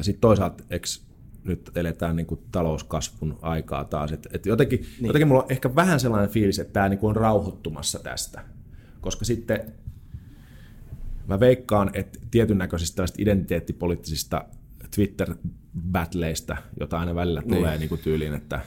[0.02, 1.06] sitten toisaalta, eks,
[1.44, 4.12] nyt eletään niin kuin talouskasvun aikaa taas.
[4.12, 5.06] Et, et jotenkin, niin.
[5.06, 8.42] jotenkin mulla on ehkä vähän sellainen fiilis, että tämä niin on rauhoittumassa tästä.
[9.02, 9.74] Koska sitten
[11.28, 14.46] Mä veikkaan, että tietyn näköisistä identiteettipoliittisista
[14.96, 17.56] Twitter-battleista, jota aina välillä niin.
[17.56, 18.66] tulee niin kuin tyyliin, että äh,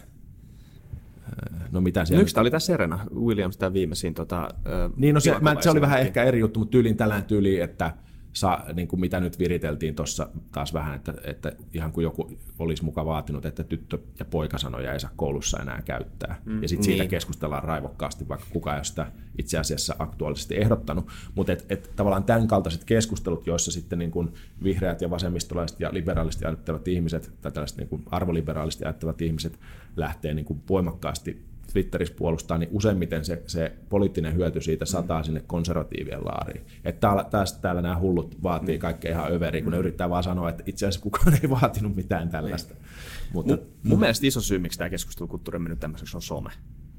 [1.72, 2.22] No mitä siellä?
[2.22, 4.14] Yksi oli tässä Serena Williams, tämä viimeisin.
[4.14, 4.48] Tota,
[4.96, 7.92] niin, no se, mä, se oli vähän ehkä eri juttu, mutta tyyliin tällainen tyyli, että
[8.34, 12.84] sa, niin kuin mitä nyt viriteltiin tuossa taas vähän, että, että ihan kuin joku olisi
[12.84, 16.40] muka vaatinut, että tyttö- ja poikasanoja ei saa koulussa enää käyttää.
[16.44, 16.96] Mm, ja sitten niin.
[16.96, 21.08] siitä keskustellaan raivokkaasti, vaikka kukaan ei ole sitä itse asiassa aktuaalisesti ehdottanut.
[21.34, 25.94] Mutta et, et, tavallaan tämän kaltaiset keskustelut, joissa sitten niin kuin vihreät ja vasemmistolaiset ja
[25.94, 29.60] liberaalisti ajattelevat ihmiset, tai tällaiset niin kuin arvoliberaalisti ajattelevat ihmiset
[29.96, 35.24] lähtee niin kuin voimakkaasti Twitterissä puolustaa, niin useimmiten se, se poliittinen hyöty siitä sataa mm.
[35.24, 36.66] sinne konservatiivien laariin.
[36.84, 38.80] Että täällä, tästä, täällä nämä hullut vaatii mm.
[38.80, 42.28] kaikkea ihan överiä, kun ne yrittää vaan sanoa, että itse asiassa kukaan ei vaatinut mitään
[42.28, 42.74] tällaista.
[42.74, 42.84] Niin.
[43.32, 46.50] Mutta, mun, mun mielestä iso syy, miksi tämä keskustelukulttuuri on mennyt tämmöiseksi, on some.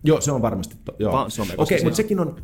[0.03, 0.75] Joo, se on varmasti.
[0.85, 1.21] To, joo.
[1.21, 2.43] Okei, okay, mutta sekin on,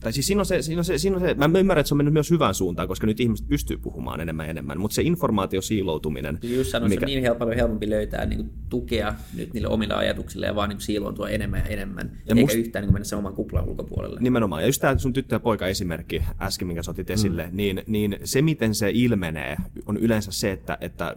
[0.00, 1.94] tai siis siinä on se, siinä on se, siinä on se, mä ymmärrän, että se
[1.94, 5.02] on mennyt myös hyvään suuntaan, koska nyt ihmiset pystyy puhumaan enemmän ja enemmän, mutta se
[5.02, 6.38] informaatio siiloutuminen.
[6.42, 7.00] Just sanoin, mikä...
[7.00, 10.68] se on niin helppo, helpompi löytää niin kuin, tukea nyt niille omille ajatuksille ja vaan
[10.68, 12.54] niin siiloutua enemmän ja enemmän, ja eikä must...
[12.54, 14.20] yhtään niin mennä sen oman kuplan ulkopuolelle.
[14.20, 17.56] Nimenomaan, ja just tämä sun tyttö ja poika esimerkki äsken, minkä sä otit esille, mm.
[17.56, 21.16] niin, niin se miten se ilmenee on yleensä se, että, että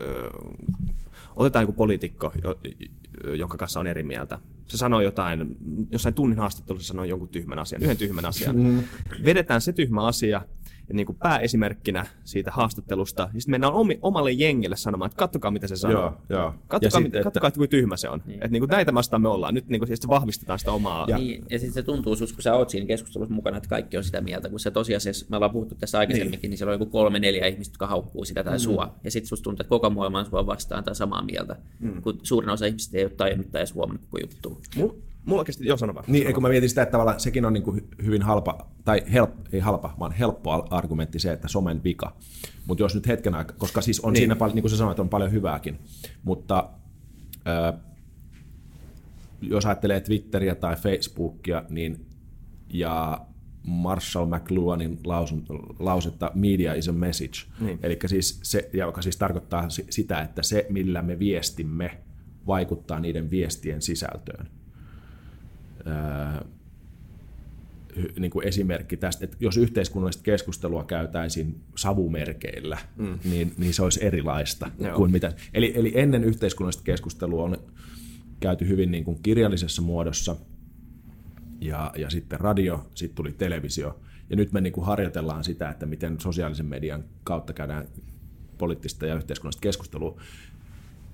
[0.00, 0.30] ö,
[1.36, 2.32] otetaan joku poliitikko,
[3.24, 4.38] jonka kanssa on eri mieltä.
[4.68, 5.56] Se sanoo jotain,
[5.90, 8.56] jossain tunnin haastattelussa sanoo jonkun tyhmän asian, yhden tyhmän asian.
[8.56, 8.82] Mm.
[9.24, 10.42] Vedetään se tyhmä asia
[10.92, 13.22] niin kuin pääesimerkkinä siitä haastattelusta.
[13.34, 16.02] Ja sitten mennään omi, omalle jengille sanomaan, että kattokaa mitä se sanoo.
[16.02, 16.54] Joo, joo.
[16.68, 17.22] Kattokaa, sit, että...
[17.22, 18.22] kattokaa, kuinka tyhmä se on.
[18.26, 18.34] Niin.
[18.34, 19.54] Että niin kuin näitä vastaan me ollaan.
[19.54, 21.06] Nyt niin kuin, sitten vahvistetaan sitä omaa...
[21.08, 24.04] Ja, niin, ja sitten se tuntuu kun sä oot siinä keskustelussa mukana, että kaikki on
[24.04, 24.48] sitä mieltä.
[24.48, 27.46] Kun se tosiasiassa, me ollaan puhuttu tässä aikaisemminkin, niin, niin siellä on joku kolme, neljä
[27.46, 28.60] ihmistä, jotka haukkuu sitä tai mm.
[28.60, 28.94] sua.
[29.04, 31.56] Ja sitten susta tuntuu, että koko maailma on sua vastaan tai samaa mieltä.
[31.80, 32.02] Mm.
[32.02, 34.60] Kun suurin osa ihmistä ei ole tajunnut tai edes huomannut koko juttu.
[35.26, 36.04] Mulla kesti, joo sano vaan.
[36.08, 39.30] Niin, kun mä mietin sitä, että tavallaan sekin on niin kuin hyvin halpa, tai help,
[39.52, 42.16] ei halpa, vaan helppo argumentti se, että somen vika.
[42.66, 44.20] Mutta jos nyt hetken aikaa, koska siis on niin.
[44.20, 45.78] siinä paljon, niin kuin sä sanoit, on paljon hyvääkin,
[46.24, 46.70] mutta
[47.48, 47.80] äh,
[49.40, 52.06] jos ajattelee Twitteriä tai Facebookia, niin
[52.72, 53.20] ja
[53.62, 55.44] Marshall McLuhanin lausun,
[55.78, 57.78] lausetta media is a message, niin.
[57.82, 61.98] eli siis se, joka siis tarkoittaa sitä, että se, millä me viestimme,
[62.46, 64.55] vaikuttaa niiden viestien sisältöön
[68.18, 73.18] niin kuin esimerkki tästä, että jos yhteiskunnallista keskustelua käytäisiin savumerkeillä, mm.
[73.24, 74.96] niin, niin se olisi erilaista Joo.
[74.96, 75.32] kuin mitä.
[75.54, 77.58] Eli, eli ennen yhteiskunnallista keskustelua on
[78.40, 80.36] käyty hyvin niin kuin kirjallisessa muodossa,
[81.60, 85.86] ja, ja sitten radio, sitten tuli televisio, ja nyt me niin kuin harjoitellaan sitä, että
[85.86, 87.88] miten sosiaalisen median kautta käydään
[88.58, 90.20] poliittista ja yhteiskunnallista keskustelua.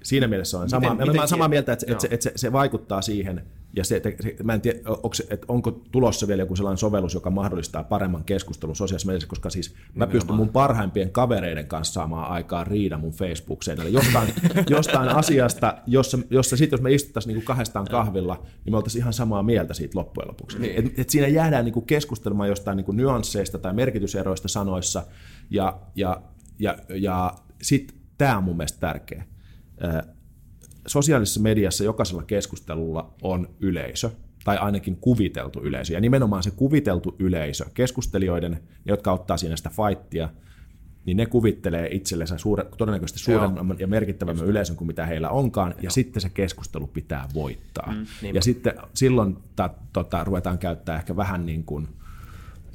[0.02, 3.02] Siinä mielessä on sama, miten, miten, samaa mieltä, että, että, se, että se, se vaikuttaa
[3.02, 3.42] siihen,
[3.76, 7.14] Ja se, se, mä en tiedä, onko, se, että onko tulossa vielä joku sellainen sovellus,
[7.14, 10.10] joka mahdollistaa paremman keskustelun sosiaalisessa mediassa, koska siis mä Nimenomaan.
[10.12, 14.28] pystyn mun parhaimpien kavereiden kanssa saamaan aikaan riida mun Facebook-seinälle jostain,
[14.76, 19.12] jostain asiasta, jossa, jossa sit, jos me istuttaisiin niin kahdestaan kahvilla, niin me oltaisiin ihan
[19.12, 20.58] samaa mieltä siitä loppujen lopuksi.
[20.58, 20.86] Niin.
[20.86, 25.06] Et, et siinä jäädään niin keskustelemaan jostain niin nyansseista tai merkityseroista sanoissa,
[25.50, 26.22] ja, ja,
[26.58, 29.24] ja, ja sitten tämä on mun mielestä tärkeä
[30.86, 34.10] sosiaalisessa mediassa jokaisella keskustelulla on yleisö,
[34.44, 35.92] tai ainakin kuviteltu yleisö.
[35.92, 40.28] Ja nimenomaan se kuviteltu yleisö, keskustelijoiden, jotka ottaa siinä sitä fightia,
[41.04, 43.76] niin ne kuvittelee itsellensä suure, todennäköisesti suuremman Joo.
[43.78, 45.80] ja merkittävämmän yleisön kuin mitä heillä onkaan, Joo.
[45.82, 47.92] ja sitten se keskustelu pitää voittaa.
[47.92, 51.88] Mm, niin ja sitten silloin ta, tota, ruvetaan käyttää ehkä vähän niin kuin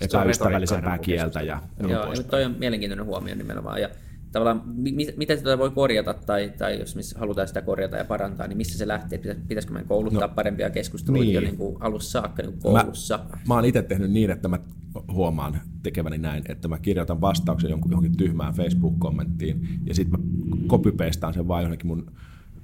[0.02, 1.42] epäystävällisempää kieltä.
[1.42, 3.82] Ja Joo, ja toi on mielenkiintoinen huomio nimenomaan.
[3.82, 3.90] Ja
[4.32, 8.48] tavallaan, mi- miten sitä voi korjata tai, tai jos missä halutaan sitä korjata ja parantaa,
[8.48, 9.18] niin missä se lähtee?
[9.48, 11.34] Pitäisikö meidän kouluttaa no, parempia keskusteluja niin.
[11.34, 13.18] jo niin kuin alussa saakka niin kuin koulussa?
[13.18, 14.60] Mä, mä oon itse tehnyt niin, että mä
[15.12, 20.26] huomaan tekeväni näin, että mä kirjoitan vastauksen johonkin tyhmään Facebook-kommenttiin ja sitten mä
[20.68, 22.12] copypastaan sen vaan johonkin mun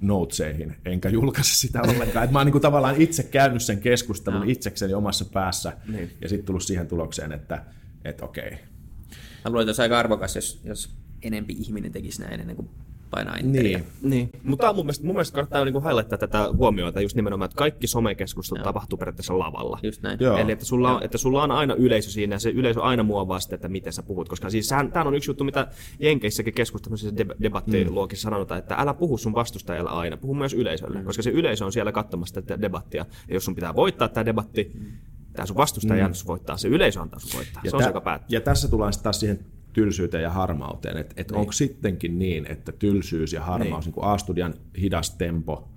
[0.02, 2.26] noteseihin, enkä julkaise sitä ollenkaan.
[2.26, 4.46] Et mä oon niin tavallaan itse käynyt sen keskustelun no.
[4.48, 6.12] itsekseni omassa päässä niin.
[6.22, 7.66] ja sitten tullut siihen tulokseen, että,
[8.06, 8.52] että okei.
[8.52, 12.70] Mä luulen, että olisi aika arvokas, jos, jos enempi ihminen tekisi näin ennen kuin
[13.16, 13.78] painaa enteriä.
[13.78, 14.30] Niin, niin.
[14.44, 18.60] mutta mun mielestä, mun mielestä kannattaa niin highlighttaa tätä huomioita just nimenomaan, että kaikki somekeskustelu
[18.60, 18.64] Joo.
[18.64, 19.80] tapahtuu periaatteessa lavalla.
[19.84, 20.20] Just näin.
[20.22, 20.38] Joo.
[20.38, 23.40] Eli että sulla, on, että sulla on aina yleisö siinä ja se yleisö aina muovaa
[23.40, 24.30] sitä, että miten sä puhut.
[24.30, 25.68] Koska siis tämä on yksi juttu, mitä
[26.00, 28.34] Jenkeissäkin keskustelussa debattiluokissa mm.
[28.34, 31.00] sanotaan, että älä puhu sun vastustajalle aina, puhu myös yleisölle.
[31.00, 31.06] Mm.
[31.06, 33.06] Koska se yleisö on siellä katsomassa tätä debattia.
[33.28, 34.86] Ja jos sun pitää voittaa tämä debatti, mm.
[35.34, 36.14] tämä sun vastustaja mm.
[36.28, 37.62] voittaa, se yleisö antaa sun voittaa.
[37.66, 38.28] Ja se on tä- se, joka päättää.
[38.30, 40.98] Ja tässä tullaan taas siihen tylsyyteen ja harmauteen.
[40.98, 41.40] Että et niin.
[41.40, 45.70] onko sittenkin niin, että tylsyys ja harmaus, niin, niin kuin A-studian hidas tempo,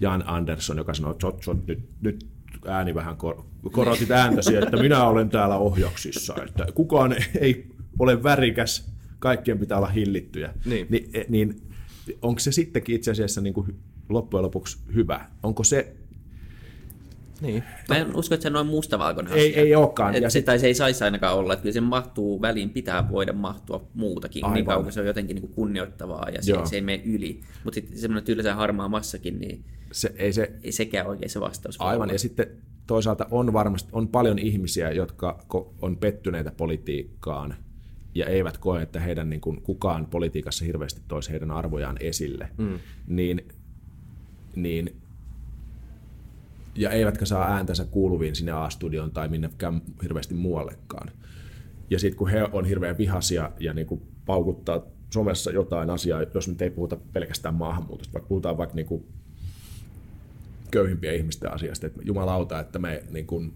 [0.00, 2.26] Jan Andersson, joka sanoi, että nyt, nyt
[2.66, 7.66] ääni vähän kor- korotit ääntäsi, että minä olen täällä ohjaksissa, että kukaan ei
[7.98, 10.54] ole värikäs, kaikkien pitää olla hillittyjä.
[10.64, 11.62] Niin, Ni, niin
[12.22, 13.76] onko se sittenkin itse asiassa niin kuin
[14.08, 15.26] loppujen lopuksi hyvä?
[15.42, 15.96] Onko se
[17.40, 17.62] niin.
[17.88, 19.62] Mä en usko, että se on noin mustavalkoinen ei, asia.
[19.62, 20.14] Ei olekaan.
[20.14, 23.10] Et ja se, tai se ei saisi ainakaan olla, että kyllä se mahtuu väliin, pitää
[23.10, 24.54] voida mahtua muutakin, niin Aivan.
[24.54, 27.40] niin kauan kun se on jotenkin niin kuin kunnioittavaa ja se, se ei mene yli.
[27.64, 31.80] Mutta sitten semmoinen tylsä harmaa massakin, niin se, ei, se, ei sekään oikein se vastaus.
[31.80, 32.46] Aivan, ja sitten
[32.86, 35.44] toisaalta on varmasti on paljon ihmisiä, jotka
[35.82, 37.54] on pettyneitä politiikkaan
[38.14, 42.78] ja eivät koe, että heidän niin kuin, kukaan politiikassa hirveästi toisi heidän arvojaan esille, mm.
[43.06, 43.48] niin,
[44.56, 44.96] niin
[46.78, 51.10] ja eivätkä saa ääntänsä kuuluviin sinne A-studioon tai minnekään hirveästi muuallekaan.
[51.90, 56.48] Ja sitten kun he on hirveän vihaisia ja niin kuin paukuttaa somessa jotain asiaa, jos
[56.48, 59.04] nyt ei puhuta pelkästään maahanmuutosta, vaikka puhutaan vaikka niin kuin
[60.70, 63.52] köyhimpien ihmisten asiasta, että jumalauta, että me, niin kuin,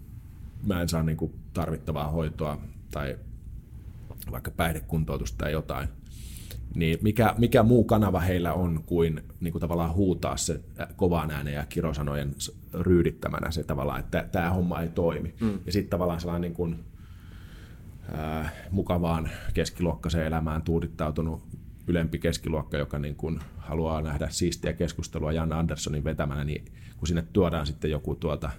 [0.67, 2.61] mä en saa niin kuin tarvittavaa hoitoa
[2.91, 3.19] tai
[4.31, 5.89] vaikka päihdekuntoutusta tai jotain,
[6.75, 10.61] niin mikä, mikä muu kanava heillä on kuin, niin kuin tavallaan huutaa se
[10.97, 12.35] kovaan ääneen ja kirosanojen
[12.75, 15.35] ryydittämänä se tavallaan, että tämä homma ei toimi.
[15.41, 15.59] Mm.
[15.67, 16.85] Ja sitten tavallaan sellainen niin kuin,
[18.19, 21.43] äh, mukavaan keskiluokkaiseen elämään tuudittautunut
[21.87, 26.65] ylempi keskiluokka, joka niin kuin haluaa nähdä siistiä keskustelua Jan Anderssonin vetämänä, niin
[26.97, 28.51] kun sinne tuodaan sitten joku tuolta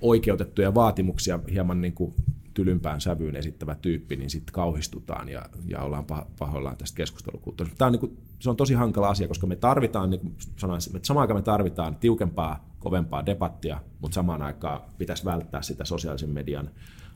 [0.00, 2.14] oikeutettuja vaatimuksia hieman niin kuin
[2.54, 6.04] tylympään sävyyn esittävä tyyppi, niin sitten kauhistutaan ja, ja ollaan
[6.38, 7.78] pahoillaan tästä keskustelukulttuurista.
[7.78, 10.96] Tämä on, niin kuin, se on tosi hankala asia, koska me tarvitaan, niin kuin sanoisin,
[10.96, 16.30] että samaan aikaan me tarvitaan tiukempaa, kovempaa debattia, mutta samaan aikaan pitäisi välttää sitä sosiaalisen
[16.30, 16.70] median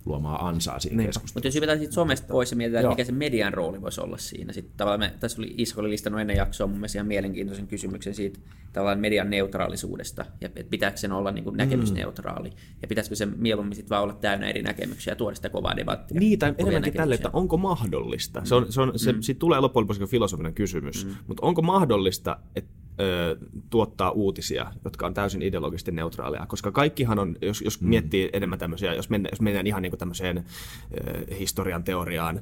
[0.06, 1.06] luomaan ansaa siinä niin.
[1.06, 1.36] keskustelussa.
[1.36, 4.52] Mutta jos hypätään sitten somesta pois ja mietitään, mikä se median rooli voisi olla siinä.
[4.52, 8.14] Sitten tavallaan me, tässä oli Isko oli listannut ennen jaksoa mun mielestä ihan mielenkiintoisen kysymyksen
[8.14, 8.40] siitä
[8.72, 12.56] tavallaan median neutraalisuudesta ja että pitääkö sen olla niin kuin näkemysneutraali mm.
[12.82, 16.20] ja pitäisikö se mieluummin sitten vaan olla täynnä eri näkemyksiä ja tuoda sitä kovaa debattia.
[16.20, 18.44] Niin, tai enemmänkin tälle, että onko mahdollista.
[18.44, 19.22] Se, on, se, on, se mm.
[19.22, 21.14] siitä tulee loppujen lopuksi filosofinen kysymys, mm.
[21.26, 23.36] mutta onko mahdollista, että ö,
[23.70, 27.88] tuottaa uutisia, jotka on täysin ideologisesti neutraaleja, koska kaikkihan on, jos, jos mm.
[27.88, 32.40] miettii enemmän tämmöisiä, jos mennään, jos mennään ihan niin kuin tämmöiseen ö, historian teoriaan,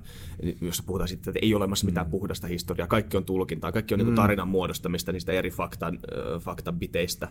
[0.60, 2.10] jossa puhutaan sitten, että ei ole olemassa mitään mm.
[2.10, 4.04] puhdasta historiaa, kaikki on tulkintaa, kaikki on mm.
[4.04, 7.28] niin kuin tarinan muodostamista niistä eri faktan, ö, faktabiteistä,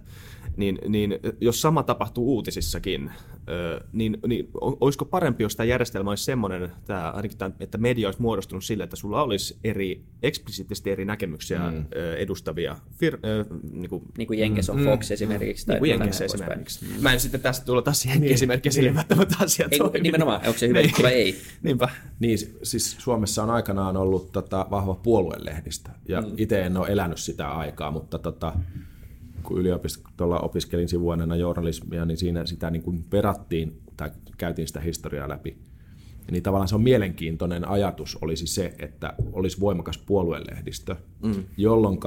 [0.57, 3.11] niin, niin jos sama tapahtuu uutisissakin,
[3.49, 8.07] ö, niin, niin olisiko parempi, jos tämä järjestelmä olisi semmoinen, tämä, ainakin tämä, että media
[8.07, 11.85] olisi muodostunut sille, että sulla olisi eri, eksplisiittisesti eri näkemyksiä mm.
[12.17, 14.85] edustavia fir- fir, äh, niin kuin, niin kuin Jenkes on mm.
[14.85, 15.65] Fox mm, esimerkiksi.
[15.65, 16.85] Tai niin kuin Jenkes esimerkiksi.
[16.85, 17.01] Mm.
[17.01, 18.33] Mä en sitten tästä tulla taas Jenkes niin.
[18.33, 20.93] esimerkiksi, sillä välttämättä asia ei, Nimenomaan, onko se hyvä niin.
[21.03, 21.35] vai ei?
[21.63, 21.89] Niinpä.
[22.19, 26.33] Niin, siis Suomessa on aikanaan ollut tota, vahva puoluelehdistä, ja mm.
[26.37, 28.53] itse en ole elänyt sitä aikaa, mutta tota,
[29.43, 35.29] kun yliopistolla opiskelin sivuaineena journalismia, niin siinä sitä niin kuin perattiin tai käytiin sitä historiaa
[35.29, 35.57] läpi.
[36.31, 41.43] Niin tavallaan se on mielenkiintoinen ajatus olisi se, että olisi voimakas puoluelehdistö, mm.
[41.57, 41.97] jolloin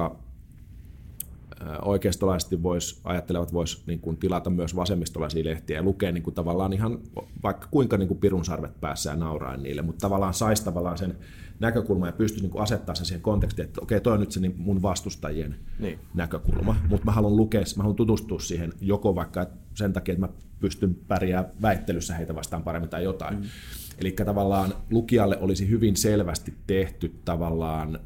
[1.81, 6.73] oikeistolaisesti vois, ajattelevat vois niin kuin tilata myös vasemmistolaisia lehtiä ja lukea niin kuin tavallaan
[6.73, 6.99] ihan
[7.43, 11.17] vaikka kuinka niin kuin pirun sarvet päässä ja nauraa niille, mutta tavallaan saisi tavallaan sen
[11.59, 14.39] näkökulman ja pystyisi niin kuin asettaa sen siihen kontekstiin, että okei, toi on nyt se
[14.39, 15.99] niin mun vastustajien niin.
[16.13, 20.33] näkökulma, mutta mä haluan lukea, mä haluan tutustua siihen joko vaikka sen takia, että mä
[20.59, 23.35] pystyn pärjää väittelyssä heitä vastaan paremmin tai jotain.
[23.35, 23.43] Mm.
[23.97, 27.99] Eli tavallaan lukijalle olisi hyvin selvästi tehty tavallaan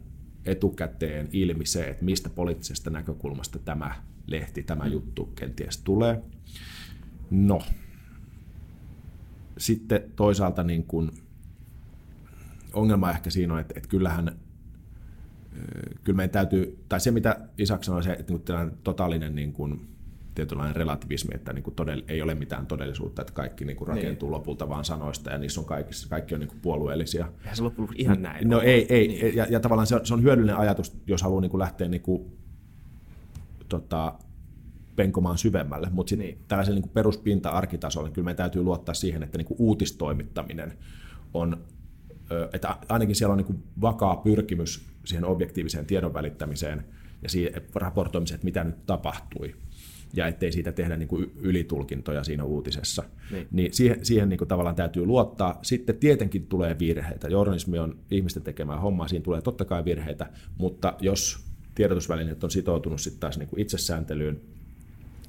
[0.46, 4.92] etukäteen ilmi se, että mistä poliittisesta näkökulmasta tämä lehti, tämä mm.
[4.92, 6.22] juttu kenties tulee.
[7.32, 7.62] No,
[9.58, 11.12] sitten toisaalta niin kuin,
[12.74, 14.40] ongelma ehkä siinä on, että, että kyllähän
[16.04, 19.88] kyllä meidän täytyy, tai se mitä Isak sanoi, se, että niin totaalinen niin kuin,
[20.40, 24.30] tietynlainen relativismi, että niin kuin todell, ei ole mitään todellisuutta, että kaikki niin kuin rakentuu
[24.30, 24.34] niin.
[24.34, 27.32] lopulta vaan sanoista ja niissä on kaikissa, kaikki on niin kuin puolueellisia.
[27.42, 28.50] Eihän se lopulta ihan näin.
[28.50, 29.36] No ei, ei niin.
[29.36, 32.02] ja, ja tavallaan se on, se on hyödyllinen ajatus, jos haluaa niin kuin lähteä niin
[32.02, 32.32] kuin,
[33.70, 34.14] tota,
[34.96, 36.44] penkomaan syvemmälle, mutta niin.
[36.48, 40.74] tällaisen niin peruspinta-arkitasolla niin kyllä meidän täytyy luottaa siihen, että niin kuin uutistoimittaminen
[41.34, 41.66] on,
[42.54, 46.86] että ainakin siellä on niin kuin vakaa pyrkimys siihen objektiiviseen tiedon välittämiseen
[47.22, 49.56] ja siihen raportoimiseen, että mitä nyt tapahtui
[50.14, 53.04] ja ettei siitä tehdä niin kuin ylitulkintoja siinä uutisessa.
[53.32, 55.60] Niin, niin siihen, siihen niin kuin tavallaan täytyy luottaa.
[55.62, 57.28] Sitten tietenkin tulee virheitä.
[57.28, 61.46] Journalismi on ihmisten tekemää hommaa, siinä tulee totta kai virheitä, mutta jos
[61.76, 64.42] tiedotusvälineet on sitoutunut sitten taas niin kuin itsesääntelyyn,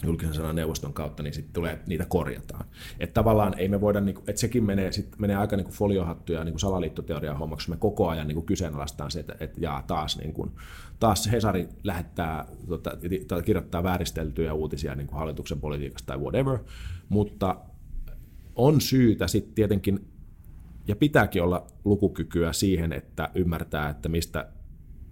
[0.04, 2.64] julkisen sanan neuvoston kautta, niin sitten tulee, niitä korjataan.
[3.00, 6.44] Että tavallaan ei me voida, niinku, että sekin menee, sit menee aika niin foliohattuja ja
[6.44, 10.50] niin salaliittoteorian hommaksi, me koko ajan niin kyseenalaistaan se, että, että jaa, taas, niin kuin,
[11.00, 12.90] taas Hesari lähettää, tota,
[13.44, 16.58] kirjoittaa vääristeltyjä uutisia niin kuin hallituksen politiikasta tai whatever,
[17.08, 17.56] mutta
[18.56, 20.04] on syytä sitten tietenkin,
[20.88, 24.48] ja pitääkin olla lukukykyä siihen, että ymmärtää, että mistä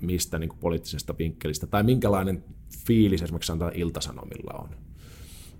[0.01, 2.45] mistä niin kuin poliittisesta vinkkelistä, tai minkälainen
[2.87, 4.69] fiilis esimerkiksi sanotaan iltasanomilla on.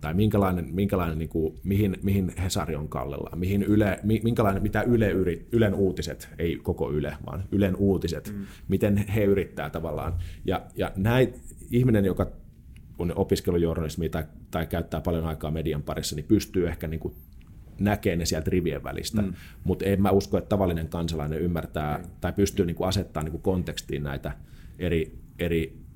[0.01, 5.11] Tai minkälainen, minkälainen niin kuin, mihin, mihin Hesari on kallella, mihin yle, minkälainen, mitä Yle
[5.11, 8.47] yrit, Ylen uutiset, ei koko Yle, vaan Ylen uutiset, mm.
[8.69, 10.15] miten he yrittää tavallaan.
[10.45, 11.35] Ja, ja näin,
[11.71, 12.31] ihminen, joka
[12.99, 17.15] on opiskelujournalismi tai, tai käyttää paljon aikaa median parissa, niin pystyy ehkä niin kuin
[17.81, 19.33] näkee ne sieltä rivien välistä, mm.
[19.65, 22.05] mutta en mä usko, että tavallinen kansalainen ymmärtää mm.
[22.21, 24.33] tai pystyy niin kuin asettaa niin kuin kontekstiin näitä
[24.79, 25.88] eri, eri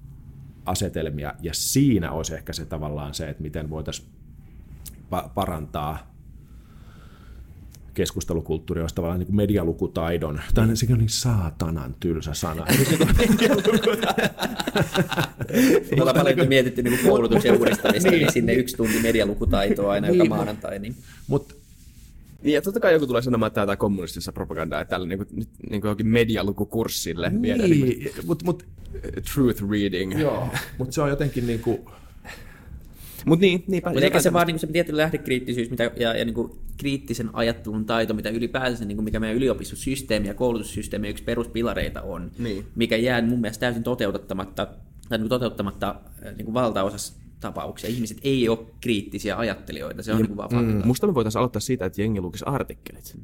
[0.67, 4.09] asetelmia, ja siinä olisi ehkä se tavallaan se, että miten voitaisiin
[5.13, 6.13] pa- parantaa
[7.95, 10.41] keskustelukulttuuri olisi tavallaan niin kuin medialukutaidon.
[10.55, 12.67] Tämä sekin on niin saatanan tylsä sana.
[15.97, 18.21] Me ollaan paljon mietitty niin koulutuksen uudistamista, niin.
[18.21, 20.79] niin sinne yksi tunti medialukutaitoa aina niin, joka maanantai.
[20.79, 20.97] Niin.
[21.27, 21.55] Mutta
[22.43, 25.19] niin, ja totta kai joku tulee sanomaan, että tämä on kommunistista propagandaa, että tällä niin
[25.19, 25.29] kuin,
[25.71, 27.71] niin kuin jokin medialukukurssille niin, viedään.
[27.71, 28.67] Niin, mutta mut,
[29.35, 30.19] truth reading.
[30.21, 31.81] Joo, mutta se on jotenkin niin kuin,
[33.27, 33.91] Mut niin, niinpä.
[33.91, 37.85] Mutta eikä se vaan niin se tietty lähdekriittisyys mitä, ja, ja niin kuin kriittisen ajattelun
[37.85, 42.67] taito, mitä ylipäänsä, niin kuin mikä meidän yliopistosysteemi ja koulutussysteemi yksi peruspilareita on, niin.
[42.75, 44.67] mikä jää mun mielestä täysin toteuttamatta,
[45.09, 45.95] tai niin kuin toteuttamatta
[46.37, 47.91] niin kuin valtaosassa tapauksia.
[47.91, 51.61] Ihmiset ei ole kriittisiä ajattelijoita, se on ja, niin vaan mm, Musta me voitaisiin aloittaa
[51.61, 53.17] siitä, että jengi lukisi artikkelit.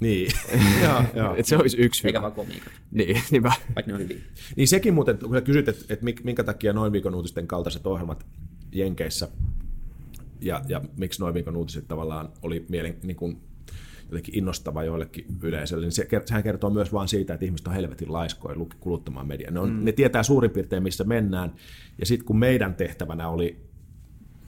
[0.00, 0.30] Niin.
[0.84, 1.34] joo, joo.
[1.36, 2.72] Et se olisi yksi Eikä vaan komiikat.
[2.90, 3.52] Niin, niinpä.
[3.74, 4.18] Vaikka ne on hyviä.
[4.56, 8.26] Niin sekin muuten, kun sä kysyt, että, että minkä takia noin viikon uutisten kaltaiset ohjelmat
[8.72, 9.28] Jenkeissä
[10.40, 13.40] ja, ja miksi noin viikon uutiset tavallaan oli mielen, niin kuin
[14.08, 18.12] jotenkin innostava joillekin yleisölle, niin se, sehän kertoo myös vain siitä, että ihmiset on helvetin
[18.12, 19.50] laiskoja kuluttamaan mediaa.
[19.50, 19.84] Ne, on, mm.
[19.84, 21.54] ne tietää suurin piirtein, missä mennään,
[21.98, 23.66] ja sitten kun meidän tehtävänä oli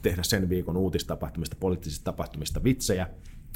[0.02, 3.08] tehdä sen viikon uutistapahtumista, poliittisista tapahtumista vitsejä,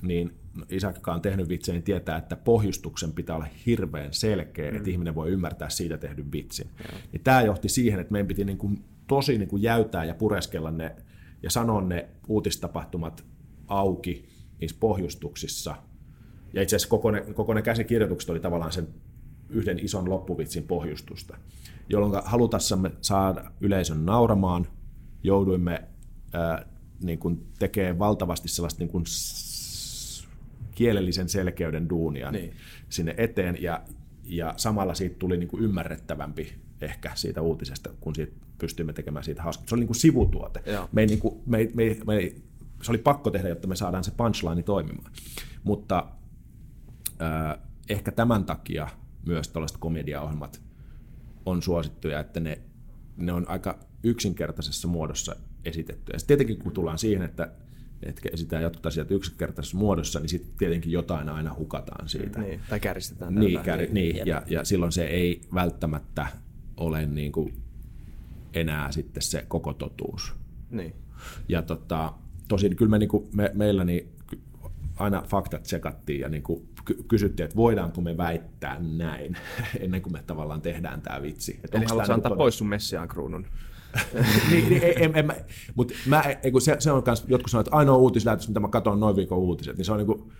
[0.02, 0.32] niin
[0.68, 4.76] Isakka on tehnyt vitsejä, niin tietää, että pohjustuksen pitää olla hirveän selkeä, mm.
[4.76, 6.66] että ihminen voi ymmärtää siitä tehdyn vitsin.
[6.66, 6.98] Mm.
[7.12, 10.70] Niin tämä johti siihen, että meidän piti niin kuin tosi niin kuin jäytää ja pureskella
[10.70, 10.96] ne
[11.42, 13.24] ja sanoa ne uutistapahtumat
[13.66, 14.28] auki
[14.60, 15.76] niissä pohjustuksissa.
[16.52, 18.88] Ja itse asiassa koko ne, koko ne käsikirjoitukset oli tavallaan sen
[19.50, 21.36] yhden ison loppuvitsin pohjustusta,
[21.88, 24.66] jolloin halutassamme saada yleisön nauramaan,
[25.22, 25.82] jouduimme
[26.32, 26.66] ää,
[27.02, 29.04] niin kuin tekee valtavasti sellaista niin kuin
[30.82, 32.52] kielellisen selkeyden duunia niin.
[32.88, 33.82] sinne eteen, ja,
[34.24, 39.42] ja samalla siitä tuli niin kuin ymmärrettävämpi ehkä siitä uutisesta, kun siitä pystyimme tekemään siitä
[39.42, 39.66] hauskaa.
[39.66, 40.62] Se oli niin kuin sivutuote.
[40.92, 42.34] Me ei, niin kuin, me, me, me
[42.82, 45.12] se oli pakko tehdä, jotta me saadaan se punchline toimimaan.
[45.64, 46.06] Mutta
[47.22, 47.58] äh,
[47.88, 48.88] ehkä tämän takia
[49.26, 50.62] myös tällaiset komediaohjelmat
[51.46, 52.58] on suosittuja, että ne,
[53.16, 56.12] ne on aika yksinkertaisessa muodossa esitetty.
[56.12, 57.52] Ja tietenkin kun tullaan siihen, että
[58.06, 62.40] että esitetään jotkut asiat yksinkertaisessa muodossa, niin sitten tietenkin jotain aina hukataan siitä.
[62.40, 63.34] Niin, tai kärjistetään.
[63.34, 66.26] Niin, kär, niin ja, ja silloin se ei välttämättä
[66.76, 67.54] ole niin kuin
[68.54, 70.32] enää sitten se koko totuus.
[70.70, 70.94] Niin.
[71.48, 72.12] Ja tota,
[72.48, 74.08] tosin kyllä me, niin kuin, me, meillä niin
[74.96, 79.36] aina faktat tsekattiin ja niin kuin ky- kysyttiin, että voidaanko me väittää näin,
[79.80, 81.60] ennen kuin me tavallaan tehdään tämä vitsi.
[81.64, 83.46] Että Eli haluatko tää antaa niinku- pois sun Messiaan kruunun?
[84.50, 85.34] niin, niin, en, en, mä,
[85.74, 86.24] mutta mä,
[86.60, 89.76] se, se on kans, jotkut sanoo, että ainoa uutislähetys, mitä mä katson noin viikon uutiset,
[89.76, 90.32] niin se on niinku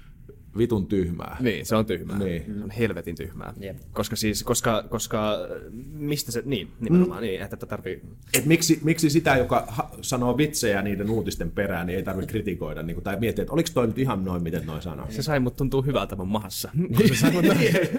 [0.59, 1.37] vitun tyhmää.
[1.41, 2.19] Niin, se on tyhmää.
[2.19, 2.45] Niin.
[2.47, 3.53] Se on helvetin tyhmää.
[3.61, 3.77] Jep.
[3.93, 5.39] Koska siis, koska, koska
[5.93, 7.27] mistä se, niin, nimenomaan mm.
[7.27, 8.03] niin, että tätä tarvii,
[8.35, 12.83] Et miksi, miksi sitä, joka ha- sanoo vitsejä niiden uutisten perään, niin ei tarvitse kritikoida,
[12.83, 15.07] niin kuin, tai miettiä, että oliko toi nyt ihan noin, miten noin sanoo.
[15.11, 16.71] se sai mut tuntuu hyvältä mun mahassa.
[17.09, 17.45] Se sai mut-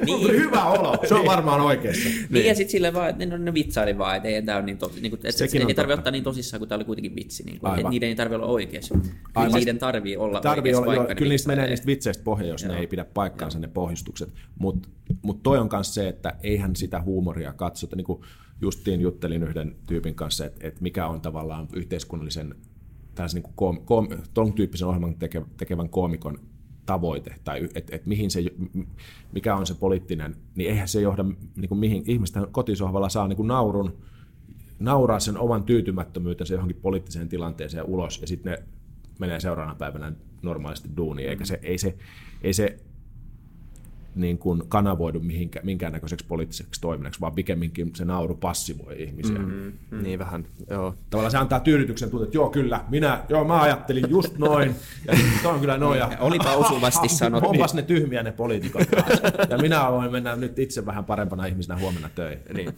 [0.05, 2.09] Mulla tuli hyvä olo, se on varmaan oikeassa.
[2.29, 4.77] Niin, ja sitten silleen vaan, että ne, ne vitsaili vaan, että ei tämä on niin
[4.77, 7.43] tosi, niin kuin, että Sekin ei tarvitse ottaa niin tosissaan, kun tämä oli kuitenkin vitsi.
[7.43, 8.95] Niin kuin, niiden ei tarvitse olla oikeassa.
[9.33, 12.23] Kyllä niiden tarvii olla Tarvii oikeassa, olla, joo, vaikka ne kyllä niistä menee niistä vitseistä
[12.43, 12.79] pohja, jos ne Joo.
[12.79, 14.33] ei pidä paikkaansa ne pohjustukset.
[14.59, 14.89] Mutta
[15.21, 17.95] mut toi on myös se, että eihän sitä huumoria katsota.
[17.95, 18.21] Niin kuin
[18.61, 22.55] justiin juttelin yhden tyypin kanssa, että, että mikä on tavallaan yhteiskunnallisen
[23.15, 26.39] tällaisen niin kuin koom, koom, ton tyyppisen ohjelman teke, tekevän koomikon
[26.85, 28.43] tavoite, tai että et mihin se,
[29.31, 31.25] mikä on se poliittinen, niin eihän se johda
[31.55, 32.03] niin kuin mihin.
[32.07, 33.97] Ihmistä kotisohvalla saa niin kuin naurun,
[34.79, 38.63] nauraa sen oman tyytymättömyytensä johonkin poliittiseen tilanteeseen ulos, ja sitten ne
[39.20, 41.95] menee seuraavana päivänä normaalisti duuniin, eikä se, ei se,
[42.41, 42.80] ei se
[44.16, 49.38] niin kuin kanavoidu mihinkä, minkäännäköiseksi poliittiseksi toiminnaksi, vaan pikemminkin se nauru passivoi ihmisiä.
[49.38, 49.74] Mm-hmm.
[49.91, 50.03] Mm.
[50.03, 50.95] Niin vähän, joo.
[51.09, 54.76] Tavallaan se antaa tyydytyksen tunteen, että joo kyllä, minä, joo mä ajattelin just noin,
[55.07, 55.99] ja sitten on kyllä noin.
[55.99, 57.49] Ja, Olipa osuvasti sanottu.
[57.49, 59.22] Onpas ne tyhmiä ne poliitikot taas.
[59.49, 62.43] Ja minä voin mennä nyt itse vähän parempana ihmisenä huomenna töihin.
[62.53, 62.74] Niin.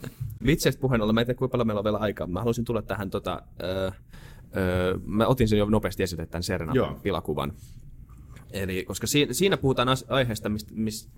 [0.46, 2.26] Vitseistä puheen ollen, mä en tiedä kuinka paljon meillä on vielä aikaa.
[2.26, 3.90] Mä haluaisin tulla tähän, tota, öö,
[4.56, 6.94] öö, mä otin sen jo nopeasti esille tämän Serena Joo.
[7.02, 7.52] pilakuvan.
[8.50, 11.10] Eli, koska siinä, siinä puhutaan as- aiheesta, mistä, mist,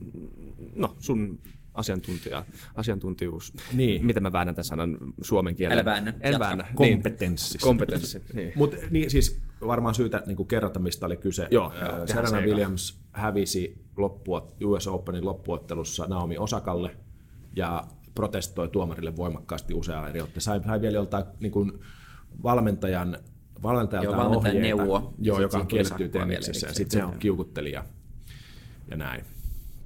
[0.74, 1.38] no sun
[1.74, 4.06] asiantuntija, asiantuntijuus, Niin.
[4.06, 5.80] miten mä väännän tämän sanan suomen kielellä.
[5.80, 6.14] Älä väännä.
[6.20, 6.66] En väännä.
[6.74, 7.52] Kompetenssi.
[7.58, 7.62] Niin.
[7.62, 8.52] Kompetenssi, niin.
[8.56, 11.48] Mutta niin, siis varmaan syytä niin kuin kerrata, mistä oli kyse.
[11.50, 12.40] Joo, Ö, joo, Serena.
[12.40, 16.96] Williams hävisi loppuot, US Openin loppuottelussa Naomi Osakalle
[17.56, 20.60] ja protestoi tuomarille voimakkaasti useaan eri otteeseen.
[20.60, 21.72] Sai, sai vielä joltain niin kuin
[22.42, 23.18] valmentajan
[23.62, 24.98] valmentajalta Joo, valmentajan ohjeita, neuvoa.
[24.98, 26.66] Ja joo, joka on kielletty tenniksessä.
[26.66, 27.84] Ja sitten se on kiukutteli ja,
[28.90, 29.24] ja näin.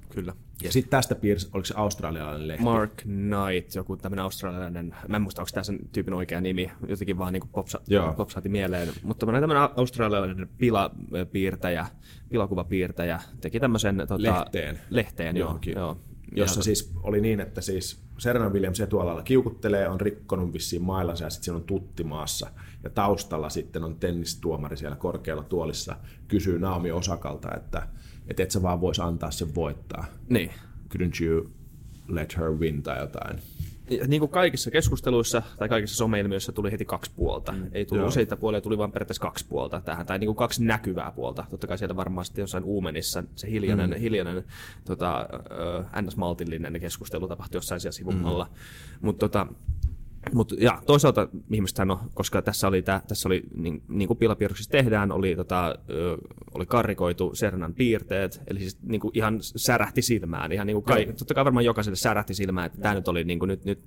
[0.09, 0.33] Kyllä.
[0.63, 2.63] Ja sitten tästä piirsi, oliko se australialainen lehti?
[2.63, 7.17] Mark Knight, joku tämmöinen australialainen, mä en muista, onko tämä sen tyypin oikea nimi, jotenkin
[7.17, 7.81] vaan niin popsa,
[8.17, 8.89] popsaati mieleen.
[9.03, 11.85] Mutta tämmöinen australialainen pilapiirtäjä,
[12.29, 14.79] pilakuvapiirtäjä teki tämmöisen tota, Lehteen.
[14.89, 15.73] lehteen joo, johonkin.
[15.73, 15.97] joo.
[16.35, 21.29] Jossa siis oli niin, että siis Serena Williams etualalla kiukuttelee, on rikkonut vissiin mailansa ja
[21.29, 22.49] sitten siinä on tutti maassa.
[22.83, 25.95] Ja taustalla sitten on tennistuomari siellä korkealla tuolissa,
[26.27, 27.87] kysyy Naomi Osakalta, että,
[28.27, 30.05] että et sä vaan vois antaa sen voittaa.
[30.29, 30.51] Niin.
[30.95, 31.51] Couldn't you
[32.07, 33.39] let her win tai jotain.
[34.07, 37.51] Niin kuin kaikissa keskusteluissa tai kaikissa someilmiöissä tuli heti kaksi puolta.
[37.51, 38.07] Mm, Ei tullut joo.
[38.07, 41.45] useita puolia, tuli vain periaatteessa kaksi puolta tähän, tai niin kuin kaksi näkyvää puolta.
[41.49, 43.95] Totta kai siellä varmaan sitten jossain uumenissa se hiljainen, mm.
[43.95, 44.43] hiljainen
[44.85, 45.29] tota,
[46.01, 48.45] ns-maltillinen keskustelu tapahtui jossain siellä sivummalla.
[48.45, 49.05] Mm.
[49.05, 49.47] Mutta tota,
[50.33, 54.71] Mut, ja toisaalta ihmisethän on, koska tässä oli, tää, tässä oli niin, niin kuin pilapiirroksissa
[54.71, 56.17] tehdään, oli, tota, ö,
[56.53, 60.51] oli karrikoitu Sernan piirteet, eli siis niin kuin ihan särähti silmään.
[60.51, 63.39] Ihan niin kuin kai, totta kai varmaan jokaiselle särähti silmään, että tämä nyt oli niin
[63.39, 63.79] kuin nyt, nyt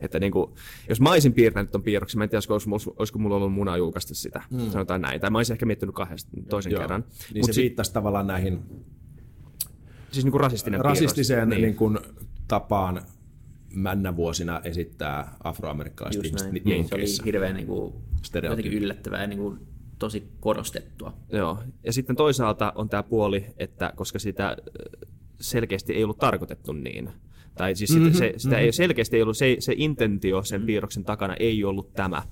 [0.00, 0.50] että niin kuin,
[0.88, 4.14] jos mä olisin piirtänyt ton piirroksen, mä en tiedä, olisiko, olisiko, mulla ollut muna julkaista
[4.14, 4.70] sitä, mm.
[4.70, 5.20] sanotaan näin.
[5.20, 6.80] Tai mä olisin ehkä miettinyt kahdesta toisen Joo.
[6.80, 7.04] kerran.
[7.34, 8.62] Niin Mut se si- viittasi tavallaan näihin
[10.10, 11.62] siis niin kuin rasistinen rasistiseen piirros.
[11.62, 11.76] niin.
[11.76, 11.98] kuin,
[12.48, 13.02] tapaan
[13.74, 16.64] männävuosina esittää afroamerikkalaiset Just ihmiset näin.
[16.64, 17.94] Niin, se oli hirveän niin kuin,
[18.42, 19.58] jotenkin yllättävää ja niin kuin,
[19.98, 21.12] tosi korostettua.
[21.32, 25.06] Joo, ja sitten toisaalta on tämä puoli, että koska sitä ö,
[25.40, 27.10] selkeästi ei ollut tarkoitettu niin,
[27.54, 28.64] tai siis mm-hmm, se, sitä mm-hmm.
[28.64, 32.22] ei selkeästi ei ollut, se, se intentio sen piirroksen takana ei ollut tämä,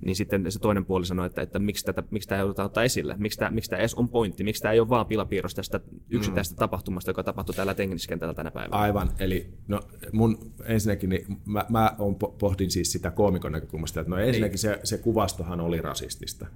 [0.00, 3.14] niin sitten se toinen puoli sanoi, että, että miksi, tätä, miksi tämä joudutaan ottaa esille,
[3.18, 5.80] miksi tämä, miksi tämä edes on pointti, miksi tämä ei ole vaan pilapiirros tästä
[6.10, 6.58] yksittäisestä mm.
[6.58, 8.76] tapahtumasta, joka tapahtui täällä tenniskentällä tänä päivänä.
[8.76, 9.80] Aivan, eli no,
[10.12, 14.58] mun ensinnäkin, niin mä, mä on, po- pohdin siis sitä koomikon näkökulmasta, että no ensinnäkin
[14.58, 16.46] se, se kuvastohan oli rasistista.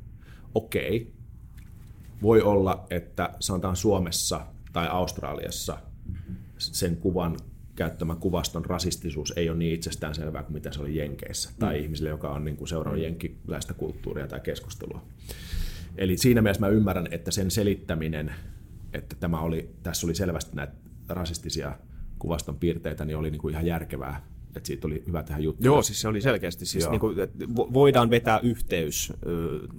[0.55, 1.13] Okei,
[2.23, 5.79] voi olla, että sanotaan Suomessa tai Australiassa
[6.59, 7.37] sen kuvan
[7.79, 12.31] käyttämä kuvaston rasistisuus ei ole niin itsestäänselvää kuin mitä se oli Jenkeissä, tai ihmisille, joka
[12.31, 15.03] on niin kuin seurannut jenkkiläistä kulttuuria tai keskustelua.
[15.97, 18.35] Eli siinä mielessä mä ymmärrän, että sen selittäminen,
[18.93, 20.73] että tämä oli, tässä oli selvästi näitä
[21.09, 21.79] rasistisia
[22.19, 24.27] kuvaston piirteitä, niin oli niin kuin ihan järkevää
[24.57, 25.65] että siitä oli hyvä tehdä juttu.
[25.65, 26.67] Joo, siis se oli selkeästi.
[26.67, 29.13] Siis niin kuin, että voidaan vetää yhteys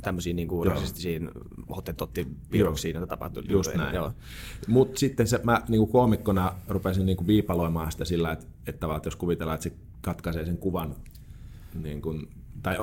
[0.01, 1.31] tämmöisiin niin kuin rasistisiin
[1.75, 3.43] hottentotti-piirroksiin, joita tapahtui.
[3.49, 3.95] Just näin.
[4.67, 8.87] Mutta sitten se, mä niin kuin koomikkona rupesin niin kuin viipaloimaan sitä sillä, että, että,
[8.95, 10.95] että jos kuvitellaan, että se katkaisee sen kuvan
[11.83, 12.27] niin kuin
[12.63, 12.77] tai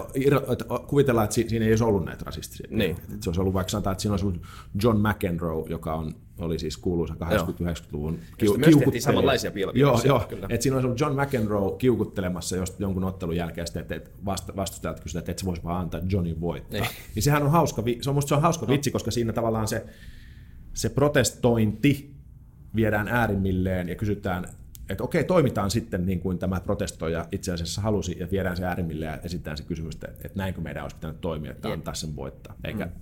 [0.86, 2.66] kuvitellaan, että siinä ei olisi ollut näitä rasistisia.
[2.70, 2.90] Niin.
[2.90, 4.42] Että se olisi ollut vaikka sanotaan, että siinä olisi ollut
[4.82, 9.00] John McEnroe, joka on, oli siis kuuluisa 80-90-luvun kiu, kiukuttelija.
[9.00, 9.80] samanlaisia pilviä.
[9.80, 10.28] Joo, joo.
[10.48, 14.10] Että siinä olisi ollut John McEnroe kiukuttelemassa just jonkun ottelun jälkeen, että, että
[14.56, 16.80] vastustajat kysyvät, että et se voisi vaan antaa Johnny voittaa.
[16.80, 16.90] Niin.
[17.14, 18.72] niin sehän on hauska, se on, musta se on hauska no.
[18.72, 19.86] vitsi, koska siinä tavallaan se,
[20.74, 22.14] se protestointi
[22.76, 24.46] viedään äärimmilleen ja kysytään,
[24.88, 29.04] että okei, toimitaan sitten niin kuin tämä protestoija itse asiassa halusi ja viedään se äärimmille
[29.04, 32.54] ja esitetään se kysymys, että, että näinkö meidän olisi pitänyt toimia, että antaa sen voittaa,
[32.64, 32.92] eikä mm.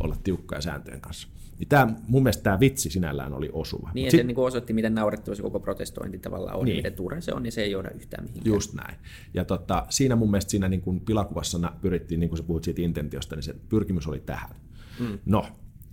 [0.00, 1.28] olla tiukkoja sääntöjen kanssa.
[1.60, 3.90] Niin tämä, mun mielestä tämä vitsi sinällään oli osuva.
[3.94, 6.76] Niin, ja sit, se niin osoitti, miten naurettava se koko protestointi tavallaan on, niin.
[6.76, 8.54] miten turha se on, niin se ei johda yhtään mihinkään.
[8.54, 8.96] Just näin.
[9.34, 12.82] Ja tota, siinä mun mielestä siinä niin kuin pilakuvassa pyrittiin, niin kuin sä puhut siitä
[12.82, 14.56] intentiosta, niin se pyrkimys oli tähän.
[15.00, 15.18] Mm.
[15.26, 15.46] No,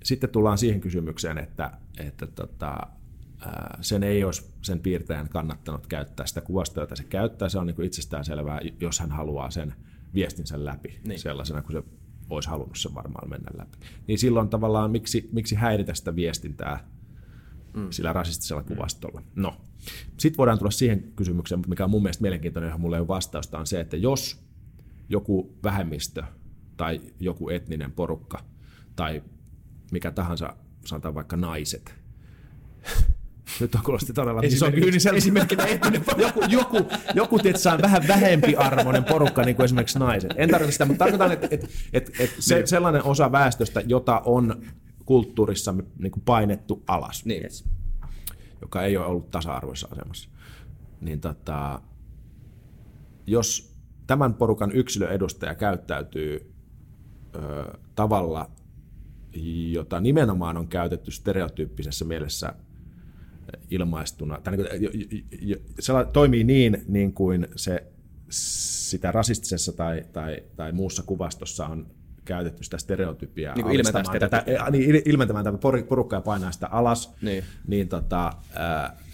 [0.03, 2.77] sitten tullaan siihen kysymykseen, että, että tota,
[3.81, 7.49] sen ei olisi sen piirtäjän kannattanut käyttää sitä kuvasta, jota se käyttää.
[7.49, 9.73] Se on niin itsestään selvää, jos hän haluaa sen
[10.13, 11.19] viestinsä läpi niin.
[11.19, 11.83] sellaisena kuin se
[12.29, 13.77] olisi halunnut sen varmaan mennä läpi.
[14.07, 16.87] Niin silloin tavallaan miksi, miksi häiritä sitä viestintää
[17.73, 17.87] mm.
[17.91, 19.21] sillä rasistisella kuvastolla.
[19.35, 19.57] No,
[20.17, 23.59] sitten voidaan tulla siihen kysymykseen, mikä on mun mielestä mielenkiintoinen, johon mulla ei ole vastausta,
[23.59, 24.47] on se, että jos
[25.09, 26.23] joku vähemmistö
[26.77, 28.43] tai joku etninen porukka
[28.95, 29.23] tai
[29.91, 30.55] mikä tahansa,
[30.85, 31.95] sanotaan vaikka naiset,
[33.59, 35.17] nyt on kuulosti todella iso kyynisellä.
[35.17, 36.77] Esimerkkinä etninen joku, joku,
[37.13, 40.33] joku tietysti on vähän vähempi arvoinen porukka, niin kuin esimerkiksi naiset.
[40.35, 42.67] En tarkoita sitä, mutta tarkoitan, että, että, että, että se, niin.
[42.67, 44.61] sellainen osa väestöstä, jota on
[45.05, 47.43] kulttuurissa niin kuin painettu alas, niin.
[47.43, 47.65] yes.
[48.61, 50.29] joka ei ole ollut tasa-arvoisessa asemassa,
[51.01, 51.81] niin tota,
[53.27, 53.77] jos
[54.07, 56.53] tämän porukan yksilöedustaja käyttäytyy
[57.35, 57.39] ö,
[57.95, 58.51] tavalla,
[59.71, 62.53] jota nimenomaan on käytetty stereotyyppisessä mielessä
[63.69, 67.83] ilmaistuna, tai niin se toimii niin, niin kuin se
[68.29, 71.87] sitä rasistisessa tai, tai, tai muussa kuvastossa on
[72.25, 73.55] käytetty sitä stereotypiaa.
[73.55, 75.57] Niin ilmentämään tätä, niin, ilmentämään tätä
[75.89, 78.33] porukkaa ja painaa sitä alas, niin, niin tota,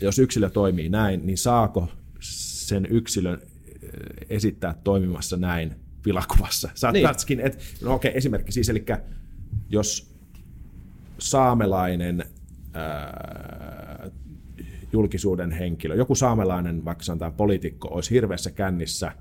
[0.01, 3.41] jos yksilö toimii näin, niin saako sen yksilön
[4.29, 6.69] esittää toimimassa näin pilakuvassa?
[6.73, 7.47] Saattaisikin, niin.
[7.47, 8.86] että, no okei, esimerkki siis, eli
[9.69, 10.13] jos
[11.19, 12.25] saamelainen
[12.73, 14.11] ää,
[14.94, 19.12] julkisuuden henkilö, joku saamelainen, vaikka sanotaan poliitikko, olisi hirveässä kännissä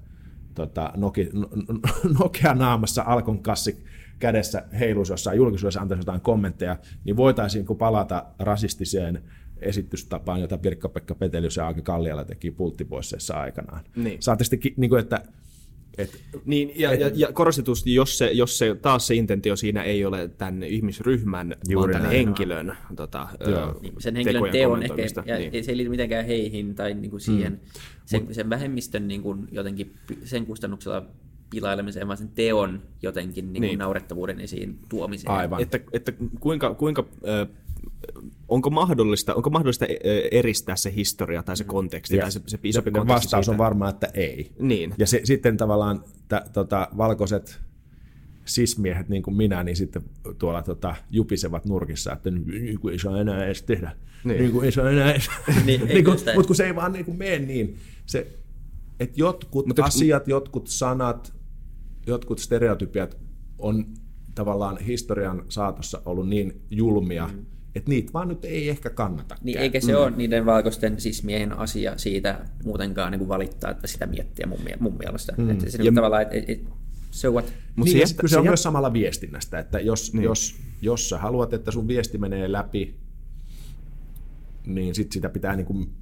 [0.54, 1.30] tota, Noki,
[2.20, 3.84] Nokia naamassa Alkon kassi
[4.18, 9.22] kädessä heiluisi jossain julkisuudessa, antaisi jotain kommentteja, niin voitaisiinko palata rasistiseen
[9.60, 13.84] esitystapaan, jota Pirkka-Pekka Petelius ja Aake Kalliala teki pulttipoisseissa aikanaan.
[13.96, 14.22] Niin.
[14.22, 15.22] Saatte sitten, niin kuin, että
[15.98, 19.82] et, niin, ja, et, ja, ja korostetusti, jos, se, jos se, taas se intentio siinä
[19.82, 22.74] ei ole tämän ihmisryhmän, vaan tämän henkilön no.
[22.96, 23.28] tota,
[23.82, 25.64] niin, sen henkilön teon ehkä, ja niin.
[25.64, 27.58] se ei liity mitenkään heihin tai niin kuin siihen, mm.
[28.06, 31.06] sen, Mut, sen vähemmistön niin kuin jotenkin sen kustannuksella
[31.50, 33.78] pilailemiseen, vaan sen teon jotenkin niin kuin niin.
[33.78, 35.34] naurettavuuden esiin tuomiseen.
[35.34, 35.62] Aivan.
[35.62, 37.48] Että, että kuinka, kuinka äh,
[38.48, 42.40] onko mahdollista, onko mahdollista e, e, eristää se historia tai se konteksti ja tai se,
[42.46, 43.54] se isompi ja konteksti Vastaus siitä?
[43.54, 44.52] on varmaan, että ei.
[44.58, 44.94] Niin.
[44.98, 47.60] Ja se, sitten tavallaan t- tota, valkoiset
[48.44, 50.02] sismiehet, niin kuin minä, niin sitten
[50.38, 53.96] tuolla tota, jupisevat nurkissa, että niin kuin ei saa enää edes tehdä.
[54.24, 55.30] Niin, niin kuin ei saa enää edes.
[55.66, 57.76] niin, niin kuin, mutta kun se ei vaan niin kuin mene niin.
[58.06, 58.38] Se,
[59.00, 61.34] että jotkut mutta, asiat, jotkut sanat,
[62.06, 63.16] jotkut stereotypiat
[63.58, 63.86] on
[64.34, 69.36] tavallaan historian saatossa ollut niin julmia, mm että niitä vaan nyt ei ehkä kannata.
[69.42, 69.98] Niin, eikä se mm.
[69.98, 74.98] ole niiden valkoisten sismien asia siitä muutenkaan niin kuin valittaa, että sitä miettiä mun, mun
[74.98, 75.34] mielestä.
[75.36, 75.50] Mm.
[75.50, 76.64] Että se ja, tavallaan, että et, et,
[77.10, 77.52] so what?
[77.76, 80.22] Mut niin, se, kyse on myös samalla viestinnästä, että jos, niin.
[80.22, 82.96] jos, jos sä haluat, että sun viesti menee läpi,
[84.66, 85.92] niin sit sitä pitää niin kuin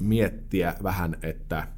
[0.00, 1.68] miettiä vähän, että,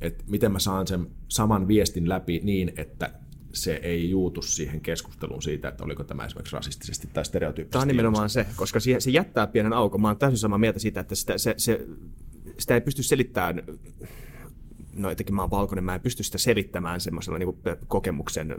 [0.00, 3.10] että miten mä saan sen saman viestin läpi niin, että
[3.56, 7.72] se ei juutu siihen keskusteluun siitä, että oliko tämä esimerkiksi rasistisesti tai stereotyyppisesti.
[7.72, 10.00] Tämä on nimenomaan se, koska se jättää pienen aukon.
[10.00, 11.86] Mä olen täysin samaa mieltä siitä, että sitä, se, se,
[12.58, 13.62] sitä ei pysty selittämään
[14.96, 17.54] no etenkin mä oon valkoinen, mä en pysty sitä selittämään semmoisella niin
[17.88, 18.54] kokemuksen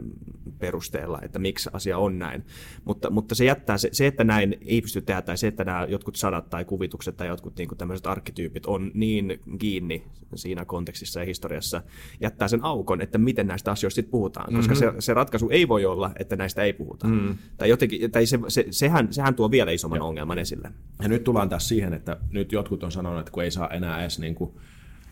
[0.58, 2.44] perusteella, että miksi asia on näin.
[2.84, 5.86] Mutta, mutta se jättää, se, se, että näin ei pysty tehdä, tai se, että nämä
[5.88, 11.20] jotkut sadat tai kuvitukset tai jotkut niin kuin tämmöiset arkkityypit on niin kiinni siinä kontekstissa
[11.20, 11.82] ja historiassa,
[12.20, 14.54] jättää sen aukon, että miten näistä asioista sitten puhutaan.
[14.54, 14.94] Koska mm-hmm.
[14.94, 17.06] se, se ratkaisu ei voi olla, että näistä ei puhuta.
[17.06, 17.38] Mm.
[17.56, 20.08] Tai, jotenkin, tai se, se, sehän, sehän tuo vielä isomman Joo.
[20.08, 20.72] ongelman esille.
[21.02, 24.00] Ja nyt tullaan taas siihen, että nyt jotkut on sanonut, että kun ei saa enää
[24.00, 24.52] edes niin kuin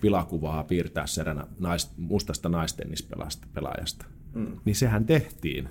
[0.00, 4.06] pilakuvaa piirtää seränä naist, mustasta naistennispelaajasta.
[4.34, 4.60] Mm.
[4.64, 5.68] Niin sehän tehtiin.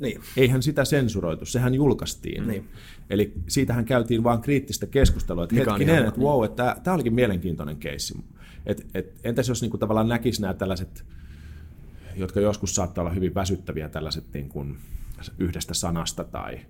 [0.00, 0.20] Niin.
[0.36, 2.48] Eihän sitä sensuroitu, sehän julkaistiin.
[2.48, 2.68] Niin.
[3.10, 7.14] Eli siitähän käytiin vaan kriittistä keskustelua, että Mikä hetkinen, ihan- että wow, että tämä olikin
[7.14, 8.24] mielenkiintoinen keissi.
[8.66, 11.04] Et, et, entäs jos niinku tavallaan näkisi nämä tällaiset,
[12.16, 14.76] jotka joskus saattaa olla hyvin väsyttäviä, tällaiset niin kuin
[15.38, 16.60] yhdestä sanasta tai,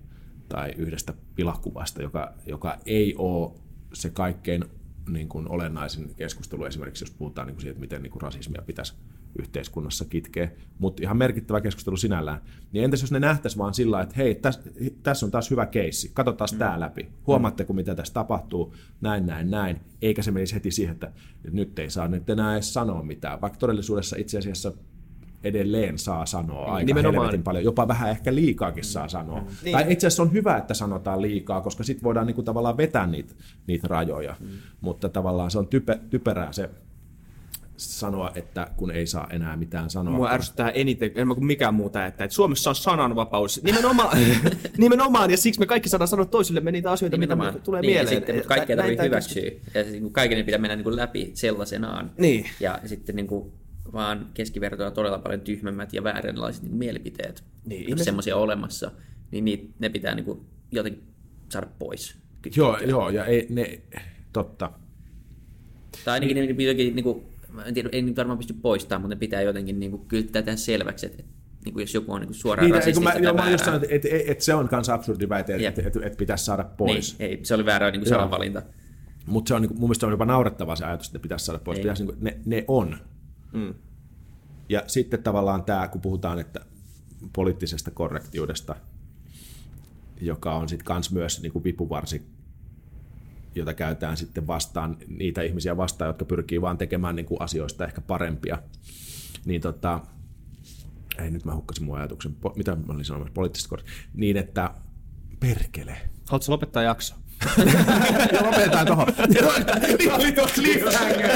[0.49, 3.51] tai yhdestä pilakuvasta, joka, joka ei ole
[3.93, 4.65] se kaikkein
[5.09, 8.93] niin kuin olennaisin keskustelu esimerkiksi, jos puhutaan niin kuin siitä, miten niin kuin rasismia pitäisi
[9.39, 12.41] yhteiskunnassa kitkeä, mutta ihan merkittävä keskustelu sinällään.
[12.71, 14.61] Niin entäs jos ne nähtäisi vaan sillä, että hei, tässä
[15.03, 16.57] täs on taas hyvä keissi, katsotaan mm.
[16.57, 17.07] tämä läpi.
[17.27, 21.11] Huomaatteko, mitä tässä tapahtuu, näin, näin, näin, eikä se menisi heti siihen, että
[21.51, 24.73] nyt ei saa nyt enää edes sanoa mitään, vaikka todellisuudessa itse asiassa
[25.45, 27.23] edelleen saa sanoa aika Nimenomaan.
[27.23, 29.39] helvetin paljon, jopa vähän ehkä liikaakin saa sanoa.
[29.39, 29.71] Mm.
[29.71, 33.33] Tai itse asiassa on hyvä, että sanotaan liikaa, koska sitten voidaan niinku tavallaan vetää niitä,
[33.67, 34.47] niitä rajoja, mm.
[34.81, 36.69] mutta tavallaan se on type, typerää se
[37.77, 40.15] sanoa, että kun ei saa enää mitään sanoa.
[40.15, 43.63] Mua ärsyttää eniten, enemmän kuin mikään muuta, että, että Suomessa on sananvapaus.
[43.63, 44.17] Nimenomaan,
[44.77, 47.53] nimenomaan, ja siksi me kaikki saadaan sanoa toisillemme niitä asioita, mitä Nimenomaan.
[47.53, 48.13] meille tulee niin, mieleen.
[48.13, 49.51] Ja sitten, mutta kaikkea tarvitsee hyväksyä.
[49.73, 52.11] Ja niin kaiken ei pitää mennä niin kuin läpi sellaisenaan.
[52.17, 52.45] Niin.
[52.59, 53.51] Ja sitten niin kuin,
[53.95, 58.91] vaan keskivertoa todella paljon tyhmemmät ja vääränlaiset niin kuin mielipiteet, Niin, jos ihmiset- semmoisia olemassa,
[59.31, 60.39] niin niitä, ne pitää niin kuin,
[60.71, 61.03] jotenkin
[61.49, 62.15] saada pois.
[62.55, 63.81] Joo, joo, ja ei, ne,
[64.33, 64.71] totta.
[66.05, 67.21] Tai ainakin ne jotenkin, niin kuin,
[67.65, 70.41] en tiedä, ei niitä varmaan pysty poistamaan, mutta ne pitää jotenkin niin kuin, kyllä pitää
[70.41, 71.31] tehdä selväksi, että, että
[71.65, 73.65] niin kuin, jos joku on niin kuin, suoraan Niin, rasistista mä, tai joo, mä just
[73.65, 75.77] sanoin, että, että, että se on myös absurdi väite, Jep.
[75.77, 77.19] että, että, että pitäisi saada pois.
[77.19, 78.61] niin, ei, se oli väärä niin kuin, sananvalinta.
[79.25, 81.59] Mutta se on, niin mun mielestä on jopa naurettavaa se ajatus, että ne pitäisi saada
[81.59, 81.77] pois.
[81.77, 81.81] Ei.
[81.83, 82.97] Pitäisi, niin kuin, ne, ne on.
[83.55, 83.73] Mm.
[84.69, 86.65] Ja sitten tavallaan tämä, kun puhutaan että
[87.33, 88.75] poliittisesta korrektiudesta,
[90.21, 92.25] joka on sitten kans myös niin kuin vipuvarsi,
[93.55, 98.01] jota käytetään sitten vastaan niitä ihmisiä vastaan, jotka pyrkii vaan tekemään niin kuin asioista ehkä
[98.01, 98.63] parempia.
[99.45, 99.99] Niin tota,
[101.19, 104.73] ei nyt mä hukkasin mun ajatuksen, po, mitä mä olin sanomassa, poliittisesta korrektiudesta, niin että
[105.39, 105.97] perkele.
[106.29, 107.15] Haluatko lopettaa jakso?
[108.33, 109.07] Ja lopetetaan tuohon.
[109.99, 111.29] Niin oli tuossa cliffhanger.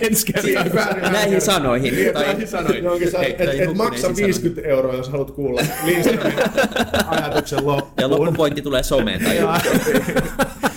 [0.00, 1.10] Ensi kertaa.
[1.10, 1.94] Näihin sanoihin.
[2.14, 2.84] Tai, Näihin sanoin.
[3.18, 6.34] Hei, Et, maksa ensin 50 euroa, jos haluat kuulla Lindströmin
[7.08, 7.94] ajatuksen loppuun.
[8.00, 9.38] ja loppupointti tulee someen tai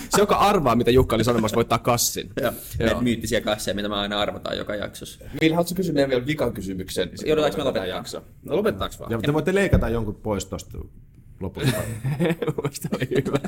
[0.08, 2.30] Se, joka arvaa, mitä Jukka oli sanomassa, voittaa kassin.
[2.40, 2.52] Joo.
[2.78, 2.86] Joo.
[2.86, 5.24] Näitä myyttisiä kasseja, mitä me aina arvotaan joka jaksossa.
[5.40, 7.10] Millä haluatko kysyä meidän vielä vikan kysymyksen?
[7.26, 7.96] Joudutaanko me lopetetaan lopettaa?
[8.20, 8.22] jakso?
[8.44, 9.10] No lopetetaanko vaan?
[9.12, 10.78] Ja te voitte leikata jonkun pois tuosta
[11.40, 11.72] lopusta.
[12.18, 13.38] Mielestäni oli hyvä.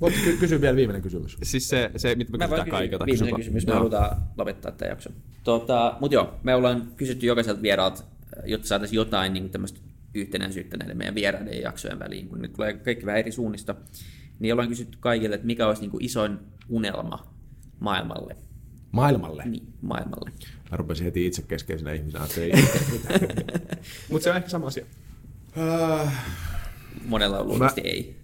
[0.00, 1.36] Voitte ky- kysyä vielä viimeinen kysymys.
[1.42, 3.06] Siis se, se mitä me Mä kysytään kaikilta.
[3.06, 3.78] viimeinen Kysy kysymys, me vaan.
[3.78, 5.10] halutaan lopettaa tämä jakso.
[5.44, 8.02] Tota, Mutta joo, me ollaan kysytty jokaiselta vieraalta,
[8.44, 9.80] jotta saataisiin jotain niin tämmöistä
[10.14, 13.74] yhtenäisyyttä näiden meidän vieraiden jaksojen väliin, kun nyt tulee kaikki vähän eri suunnista.
[14.38, 16.38] Niin ollaan kysytty kaikille, että mikä olisi niin kuin isoin
[16.68, 17.32] unelma
[17.80, 18.36] maailmalle.
[18.92, 19.42] Maailmalle.
[19.46, 20.30] Niin, maailmalle.
[20.70, 22.52] Mä rupesin heti itse keskeisenä ihmisenä, että ei.
[24.10, 24.84] Mutta se on ehkä sama asia.
[27.06, 28.16] Monella on luultavasti ei.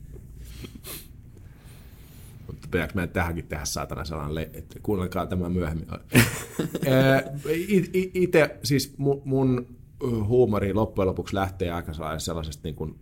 [2.72, 5.86] Pitääkö meidän tähänkin tehdä saatana sellainen, le- että kuunnelkaa tämä myöhemmin.
[8.14, 9.76] Itse, siis mun, mun
[10.24, 12.94] huumori loppujen lopuksi lähtee aika sellaisesta niin kuin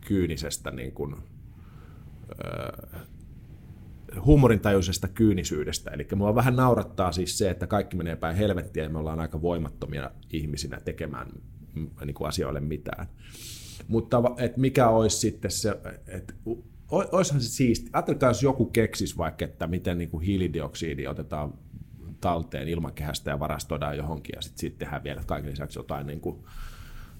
[0.00, 3.00] kyynisestä niin kuin, äh,
[4.24, 5.90] huumorintajuisesta kyynisyydestä.
[5.90, 9.42] Eli mua vähän naurattaa siis se, että kaikki menee päin helvettiä ja me ollaan aika
[9.42, 11.28] voimattomia ihmisinä tekemään
[12.04, 13.06] niin kuin asioille mitään.
[13.88, 16.34] Mutta et mikä olisi sitten se, että
[16.90, 17.90] olisihan se siisti.
[17.92, 21.54] Ajatelkaa, jos joku keksisi vaikka, että miten niin kuin hiilidioksidi otetaan
[22.20, 26.38] talteen ilmakehästä ja varastoidaan johonkin ja sitten siitä tehdään vielä kaiken lisäksi jotain niin kuin,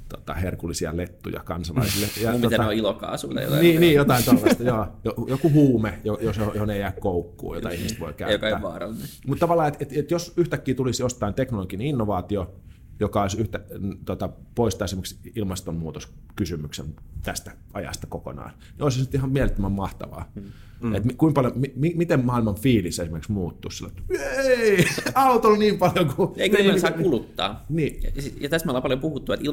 [0.08, 2.06] tota, herkullisia lettuja kansalaisille.
[2.22, 3.62] Ja, Miten ne on ilokaasu tai jotain.
[3.62, 4.86] niin, niin, jotain tällaista, joo.
[5.04, 8.48] Jo- Joku huume, jo- jos, johon ei jää koukkuun, jota ihmiset voi käyttää.
[8.48, 9.08] Joka ei vaarallinen.
[9.26, 12.54] Mutta tavallaan, että et, et jos yhtäkkiä tulisi jostain teknologinen innovaatio,
[13.00, 13.60] joka olisi yhtä,
[14.04, 16.86] tota, poistaa esimerkiksi ilmastonmuutoskysymyksen
[17.22, 20.32] tästä ajasta kokonaan, niin olisi se sitten ihan mielettömän mahtavaa.
[20.80, 20.94] Mm.
[20.94, 24.02] Et mi, kuinka paljon, mi, mi- miten maailman fiilis esimerkiksi muuttuu sillä, että
[24.42, 24.84] ei,
[25.14, 26.30] autolla niin paljon kuin...
[26.36, 27.64] Eikö niin, niin, saa kuluttaa?
[27.68, 28.02] Niin.
[28.02, 29.46] Ja, ja tässä me ollaan paljon puhuttu, että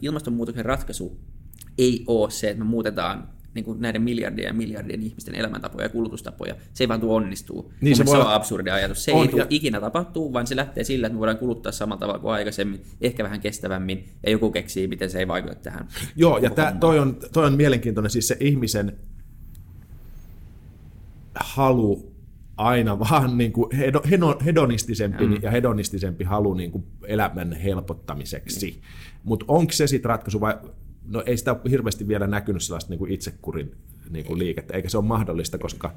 [0.00, 1.20] ilmastonmuutoksen ratkaisu
[1.78, 5.88] ei ole se, että me muutetaan niin kuin näiden miljardien ja miljardien ihmisten elämäntapoja ja
[5.88, 6.54] kulutustapoja.
[6.72, 7.72] Se ei vaan tule onnistuu.
[7.80, 9.04] Niin, se voi se on absurdi ajatus.
[9.04, 11.72] Se On, ei tule ja- ikinä tapahtuu, vaan se lähtee sillä, että me voidaan kuluttaa
[11.72, 15.88] samalla tavalla kuin aikaisemmin, ehkä vähän kestävämmin, ja joku keksii, miten se ei vaikuta tähän.
[16.16, 18.96] Joo, ja tää, toi, on, toi on mielenkiintoinen, siis se ihmisen
[21.34, 22.10] halu
[22.56, 25.38] aina vaan niin kuin hedo, hedo, hedonistisempi mm.
[25.42, 28.70] ja hedonistisempi halu niin kuin elämän helpottamiseksi.
[28.70, 28.82] Mm.
[29.24, 30.54] Mutta onko se sitten ratkaisu vai,
[31.08, 33.76] no ei sitä hirveästi vielä näkynyt sellaista niin kuin itsekurin
[34.10, 35.94] niin kuin liikettä, eikä se ole mahdollista, koska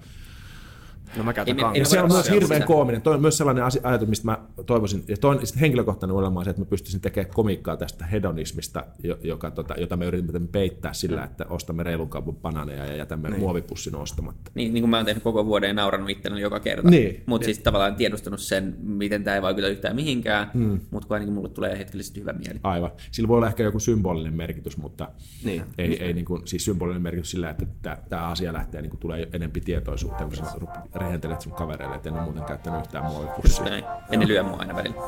[1.18, 2.68] No mä käytän me se on myös hirveän sitä.
[2.68, 3.01] koominen.
[3.01, 5.03] Toi on myös sellainen asia, ajatus, mistä mä toivoisin.
[5.07, 9.18] Ja toinen sitten henkilökohtainen unelma on se, että mä pystyisin tekemään komiikkaa tästä hedonismista, jo-
[9.24, 13.39] joka, tota, jota me yritämme peittää sillä, että ostamme reilun kaupan bananeja ja jätämme niin.
[13.39, 14.51] muovipussin ostamatta.
[14.55, 16.89] Niin, niin kuin mä oon tehnyt koko vuoden ja naurannut itselleni joka kerta.
[16.89, 17.24] Niin.
[17.26, 20.80] Mutta siis tavallaan tiedostanut sen, miten tämä ei vaikuta yhtään mihinkään, mm.
[20.91, 22.59] mutta kun ainakin mulle tulee hetkellisesti hyvä mieli.
[22.64, 22.91] Aivan.
[23.11, 25.09] Sillä voi olla ehkä joku symbolinen merkitys, mutta
[25.43, 25.64] Niin.
[25.78, 29.28] ei, ei niin kuin, siis symbolinen merkitys sillä, että tämä asia lähtee niin kuin, tulee
[29.34, 33.66] enempi tietoisuuteen, kun rup- rehentelet sun kavereille, että en ole muuten käyttänyt yhtään muovipussia.
[33.66, 33.84] Näin.
[34.12, 34.95] Ja ne lyö mua aina välillä.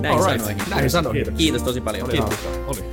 [0.00, 0.40] Näin Alright.
[0.40, 0.70] sanoihin.
[0.70, 1.34] Näin sanoin.
[1.36, 2.08] Kiitos tosi paljon.
[2.08, 2.48] Kiitos.
[2.66, 2.84] Oli.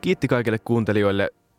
[0.00, 1.30] Kiitti kaikille kuuntelijoille,